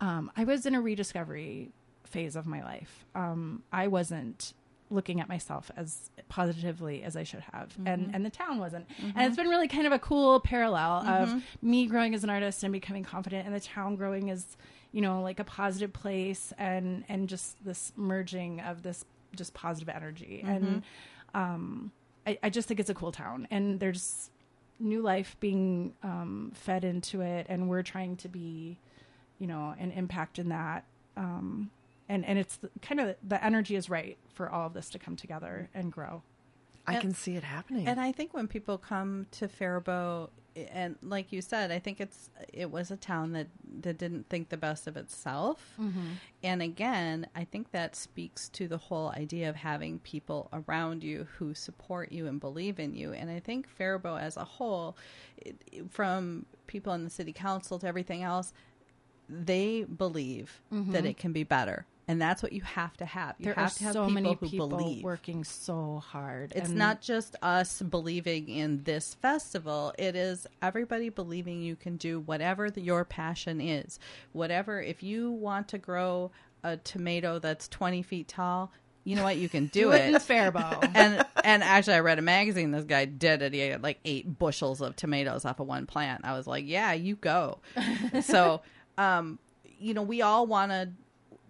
[0.00, 1.70] um, I was in a rediscovery
[2.04, 3.04] phase of my life.
[3.14, 4.52] Um, I wasn't
[4.90, 8.86] looking at myself as positively as I should have, and and the town wasn't.
[9.14, 12.62] And it's been really kind of a cool parallel of me growing as an artist
[12.64, 14.56] and becoming confident, and the town growing as
[14.92, 19.88] you know like a positive place, and and just this merging of this just positive
[19.88, 20.82] energy and.
[21.34, 21.92] Um,
[22.26, 24.30] I, I just think it's a cool town, and there's
[24.78, 28.78] new life being um, fed into it, and we're trying to be,
[29.38, 30.84] you know, an impact in that.
[31.16, 31.70] Um,
[32.08, 34.98] and and it's the, kind of the energy is right for all of this to
[34.98, 36.22] come together and grow.
[36.86, 37.86] I And- can see it happening.
[37.86, 40.30] And I think when people come to Faribault,
[40.72, 43.48] and like you said, I think it's it was a town that
[43.82, 45.74] that didn't think the best of itself.
[45.78, 46.06] Mm-hmm.
[46.42, 51.28] And again, I think that speaks to the whole idea of having people around you
[51.36, 53.12] who support you and believe in you.
[53.12, 54.96] And I think Faribault as a whole,
[55.36, 58.52] it, it- from people in the city council to everything else,
[59.28, 60.90] they believe mm-hmm.
[60.92, 61.86] that it can be better.
[62.08, 63.34] And that's what you have to have.
[63.38, 65.04] You there have are to have so people many who people believe.
[65.04, 66.52] working so hard.
[66.56, 69.92] It's not just us believing in this festival.
[69.98, 73.98] It is everybody believing you can do whatever the, your passion is.
[74.32, 76.30] Whatever, if you want to grow
[76.64, 78.72] a tomato that's 20 feet tall,
[79.04, 79.36] you know what?
[79.36, 80.84] You can do, do it in Faribault.
[80.94, 82.72] and and actually, I read a magazine.
[82.72, 83.54] This guy did it.
[83.54, 86.22] He had like eight bushels of tomatoes off of one plant.
[86.24, 87.58] I was like, yeah, you go.
[88.22, 88.60] so,
[88.98, 89.38] um,
[89.78, 90.90] you know, we all want to.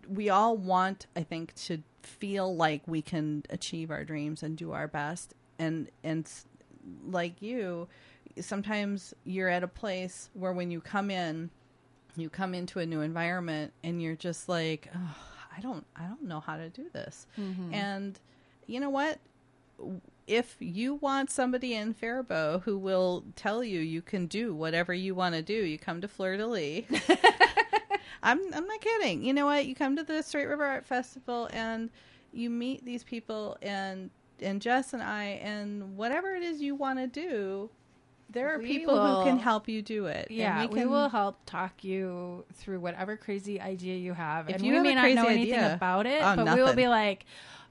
[0.08, 4.72] We all want, I think, to feel like we can achieve our dreams and do
[4.72, 5.34] our best.
[5.58, 6.28] And and
[7.06, 7.88] like you,
[8.40, 11.50] sometimes you're at a place where when you come in,
[12.16, 15.16] you come into a new environment and you're just like, oh,
[15.56, 17.26] I don't, I don't know how to do this.
[17.38, 17.74] Mm-hmm.
[17.74, 18.20] And
[18.66, 19.18] you know what?
[20.26, 25.14] If you want somebody in Faribault who will tell you you can do whatever you
[25.14, 26.84] want to do, you come to Fleur de Lis.
[28.22, 29.22] I'm I'm not kidding.
[29.22, 29.66] You know what?
[29.66, 31.90] You come to the Straight River Art Festival and
[32.32, 36.98] you meet these people and and Jess and I and whatever it is you want
[36.98, 37.70] to do,
[38.30, 40.28] there are We people who can help you do it.
[40.28, 44.48] And Yeah, we, can- will help talk you through whatever crazy idea you have.
[44.48, 46.74] If and you we may not know anything idea- about it, Oh, but we will
[46.74, 47.24] be like,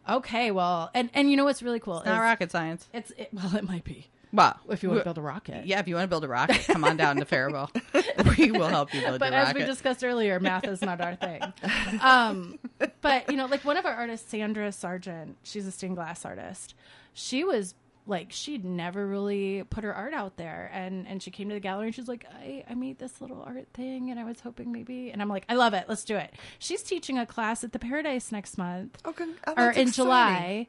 [0.09, 1.97] okay, well, and and you know what's really cool?
[1.99, 2.87] It's not rocket science.
[2.93, 5.65] It's it, well, it might be Well, if you want to build a rocket.
[5.65, 7.71] yeah, if you want to build a rocket, come on down to Faribault.
[8.37, 9.19] we will help you build a rocket.
[9.19, 9.59] But your as rocket.
[9.59, 11.41] we discussed earlier, math is not our thing.
[12.01, 12.59] Um,
[13.01, 16.75] but you know, like one of our artists, Sandra Sargent, she's a stained glass artist.
[17.13, 17.73] She was
[18.05, 21.59] like she'd never really put her art out there and and she came to the
[21.59, 24.71] gallery and she's like I, I made this little art thing and I was hoping
[24.71, 27.73] maybe and I'm like I love it let's do it she's teaching a class at
[27.73, 29.91] the Paradise next month con- oh, or in exciting.
[29.91, 30.67] July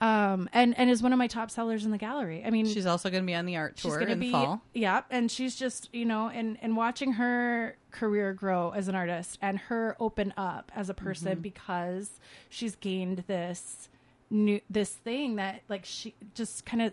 [0.00, 2.86] um and and is one of my top sellers in the gallery I mean She's
[2.86, 4.62] also going to be on the art she's tour in be fall.
[4.72, 9.38] yeah and she's just you know and and watching her career grow as an artist
[9.42, 11.40] and her open up as a person Mm-hmm.
[11.42, 12.12] because
[12.48, 13.88] she's gained this
[14.30, 16.92] new this thing that like she just kind of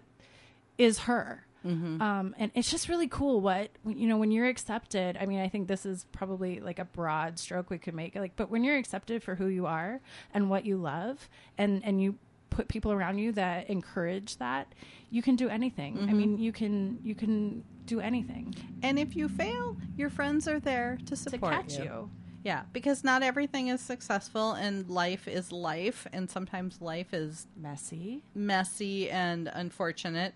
[0.77, 2.01] is her Mm-hmm.
[2.01, 5.49] um and it's just really cool what you know when you're accepted i mean i
[5.49, 8.77] think this is probably like a broad stroke we could make like but when you're
[8.77, 9.99] accepted for who you are
[10.33, 11.27] and what you love
[11.57, 12.15] and and you
[12.49, 14.73] put people around you that encourage that
[15.09, 15.95] you can do anything.
[15.95, 16.09] Mm-hmm.
[16.09, 18.53] i mean you can you can do anything.
[18.83, 22.09] And if you fail, your friends are there to to support catch you,
[22.43, 28.23] Yeah, because not everything is successful, and life is life, and sometimes life is messy.
[28.35, 30.33] messy and unfortunate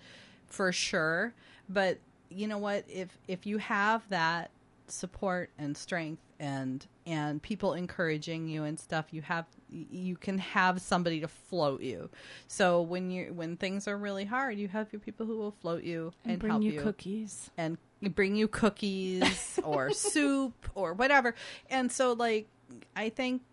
[0.48, 1.34] for sure.
[1.68, 2.00] But
[2.30, 2.86] you know what?
[2.88, 4.52] If if you have that
[4.88, 10.82] support and strength and and people encouraging you and stuff you have you can have
[10.82, 12.10] somebody to float you
[12.48, 15.84] so when you when things are really hard you have your people who will float
[15.84, 17.78] you and, and bring help you, you cookies and
[18.10, 21.36] bring you cookies or soup or whatever.
[21.70, 22.48] And so like
[22.96, 23.44] I think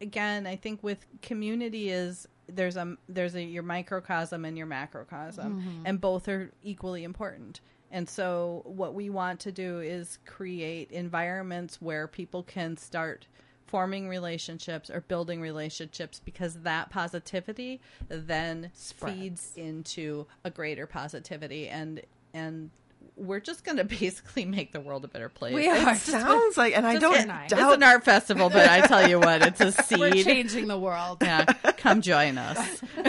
[0.00, 5.60] again, I think with community is there's a there's a your microcosm and your macrocosm
[5.60, 5.82] mm-hmm.
[5.84, 7.60] and both are equally important.
[7.92, 13.26] And so what we want to do is create environments where people can start
[13.66, 22.02] forming relationships or building relationships because that positivity then feeds into a greater positivity and
[22.34, 22.70] and
[23.16, 25.54] we're just going to basically make the world a better place.
[25.54, 25.92] We are.
[25.92, 27.44] It's, Sounds like, and I don't an eye.
[27.44, 29.66] it's an art festival, but I tell you what, it's a
[29.98, 30.24] we're seed.
[30.24, 31.44] changing the world Yeah,
[31.76, 32.82] come join us.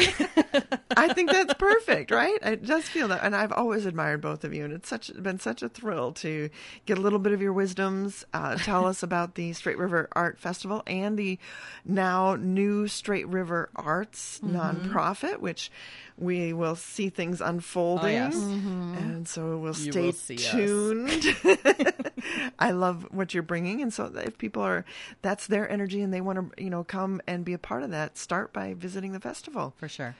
[0.96, 2.38] I think that's perfect, right?
[2.42, 5.40] It does feel that, and I've always admired both of you, and it's such been
[5.40, 6.50] such a thrill to
[6.86, 8.26] get a little bit of your wisdoms.
[8.34, 11.40] Uh, tell us about the Straight River Art Festival and the
[11.86, 15.72] now new Straight River Arts nonprofit, which
[16.18, 18.36] we will see things unfolding, yes.
[18.36, 21.36] and so we'll You stay will tuned.
[22.60, 24.86] I love what you're bringing, and so if people are,
[25.22, 27.92] that's their energy, and they want to, you know, come and be a part of
[27.92, 28.18] that.
[28.18, 29.74] Start by visiting the festival.
[29.78, 30.16] For sure.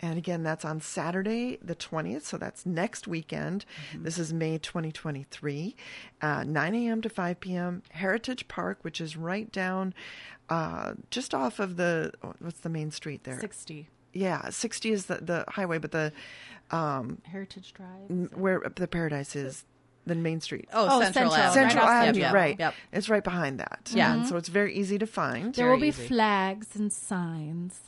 [0.00, 2.22] And again, that's on Saturday, the 20th.
[2.22, 3.64] So that's next weekend.
[3.92, 5.74] This is May 2023,
[6.22, 7.02] uh, 9 a.m.
[7.02, 7.82] to 5 p.m.
[7.90, 9.94] Heritage Park, which is right down
[10.48, 13.40] uh, just off of the, what's the main street there?
[13.40, 16.12] 60 Yeah, 60 is the, the highway, but the
[16.70, 18.32] um, Heritage Drive.
[18.34, 19.64] where the Paradise is,
[20.06, 20.68] than Main Street.
[20.72, 21.34] Oh, Oh, Central, Central.
[21.34, 21.44] Avenue.
[21.44, 22.42] Right Central off Avenue, Central.
[22.42, 22.56] right?
[22.58, 22.74] Yep.
[22.92, 23.90] It's right behind that.
[23.92, 24.14] Yeah.
[24.14, 25.54] And so it's very easy to find.
[25.54, 26.06] There will be easy.
[26.08, 27.80] flags and signs.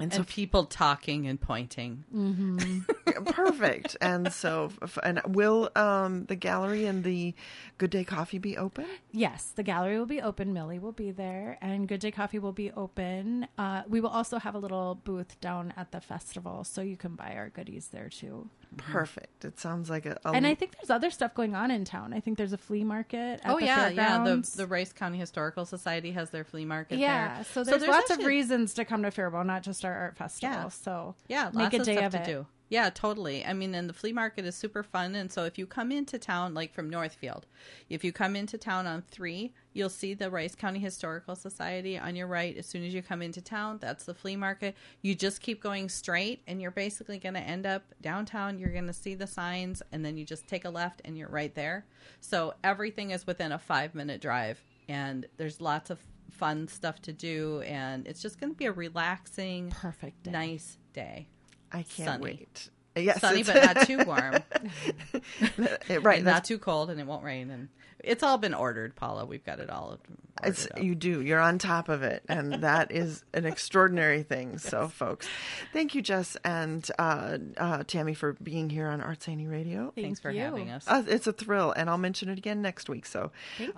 [0.00, 2.04] And so people talking and pointing.
[3.26, 3.96] perfect.
[4.00, 4.70] And so,
[5.02, 7.34] and will um, the gallery and the
[7.78, 8.86] Good Day Coffee be open?
[9.12, 10.52] Yes, the gallery will be open.
[10.52, 13.46] Millie will be there, and Good Day Coffee will be open.
[13.58, 17.14] Uh, we will also have a little booth down at the festival, so you can
[17.14, 18.48] buy our goodies there too.
[18.76, 19.44] Perfect.
[19.44, 20.18] It sounds like a.
[20.24, 22.12] a And I think there's other stuff going on in town.
[22.12, 23.40] I think there's a flea market.
[23.42, 24.24] At oh the yeah, yeah.
[24.24, 27.36] The the Rice County Historical Society has their flea market yeah.
[27.36, 27.44] there.
[27.44, 30.56] So there's, lots of reasons to come to Faribault, not just our art festival.
[30.56, 30.68] Yeah.
[30.68, 32.26] So Yeah, make lots a of day stuff of to it.
[32.26, 32.46] do.
[32.68, 33.44] Yeah, totally.
[33.44, 35.14] I mean, and the flea market is super fun.
[35.14, 37.46] And so if you come into town, like from Northfield,
[37.88, 42.16] if you come into town on three, you'll see the Rice County Historical Society on
[42.16, 42.56] your right.
[42.56, 44.74] As soon as you come into town, that's the flea market.
[45.00, 48.58] You just keep going straight, and you're basically going to end up downtown.
[48.58, 51.28] You're going to see the signs, and then you just take a left, and you're
[51.28, 51.86] right there.
[52.20, 56.00] So everything is within a five minute drive, and there's lots of
[56.32, 60.30] fun stuff to do, and it's just going to be a relaxing, Perfect day.
[60.32, 61.28] nice day.
[61.72, 62.22] I can't sunny.
[62.22, 62.70] wait.
[62.96, 66.02] Yes, Sunny, it's- but not too warm.
[66.02, 66.16] right.
[66.16, 67.50] and not too cold, and it won't rain.
[67.50, 67.68] And
[68.02, 69.24] it's all been ordered, Paula.
[69.24, 69.98] We've got it all.
[70.44, 70.82] It's, up.
[70.82, 71.22] you do.
[71.22, 74.58] You're on top of it, and that is an extraordinary thing.
[74.66, 75.28] So, folks,
[75.72, 79.92] thank you, Jess and uh, uh, Tami, for being here on Arts Zany Radio.
[79.94, 80.40] Thanks for you.
[80.40, 80.84] having us.
[80.88, 83.06] Uh, it's a thrill, and I'll mention it again next week.
[83.06, 83.30] So,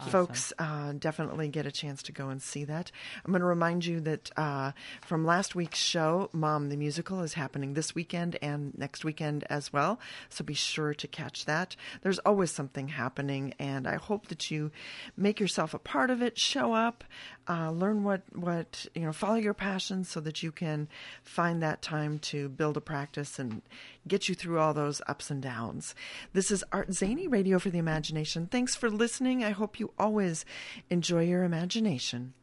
[0.08, 2.90] folks, uh, definitely get a chance to go and see that.
[3.24, 7.34] I'm going to remind you that uh, from last week's show, Mom the Musical is
[7.34, 9.98] happening this weekend and next weekend as well.
[10.28, 11.76] So, be sure to catch that.
[12.02, 14.70] There's always something happening, and I hope that you
[15.16, 16.38] make yourself a part of it.
[16.38, 17.04] Show up,
[17.48, 20.88] uh, learn what what you know, follow your passions, so that you can
[21.22, 23.62] find that time to build a practice and
[24.06, 25.94] get you through all those ups and downs.
[26.34, 28.46] This is Art Zany Radio for the Imagination.
[28.46, 29.42] Thanks for listening.
[29.42, 30.44] I hope you always
[30.90, 32.34] enjoy your imagination.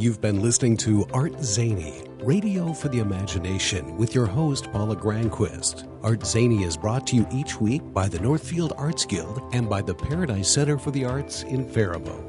[0.00, 5.88] You've been listening to Art Zany, Radio for the Imagination, with your host, Paula Granquist.
[6.04, 9.82] Art Zany is brought to you each week by the Northfield Arts Guild and by
[9.82, 12.24] the Paradise Center for the Arts in Faribault.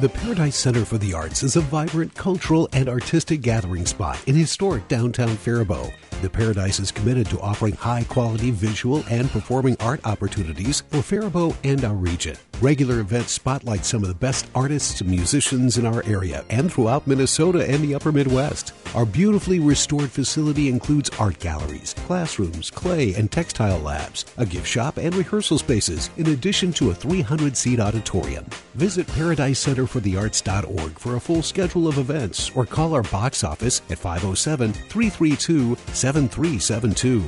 [0.00, 4.34] The Paradise Center for the Arts is a vibrant cultural and artistic gathering spot in
[4.34, 5.92] historic downtown Faribault.
[6.20, 11.56] The Paradise is committed to offering high quality visual and performing art opportunities for Faribault
[11.62, 12.36] and our region.
[12.60, 17.06] Regular events spotlight some of the best artists and musicians in our area and throughout
[17.06, 18.72] Minnesota and the upper Midwest.
[18.96, 24.96] Our beautifully restored facility includes art galleries, classrooms, clay and textile labs, a gift shop,
[24.96, 28.44] and rehearsal spaces, in addition to a 300 seat auditorium.
[28.74, 34.72] Visit ParadiseCenterForTheArts.org for a full schedule of events or call our box office at 507
[34.72, 35.76] 332
[36.08, 37.22] 7372.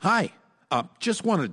[0.00, 0.32] Hi.
[0.72, 1.50] Uh, just wanted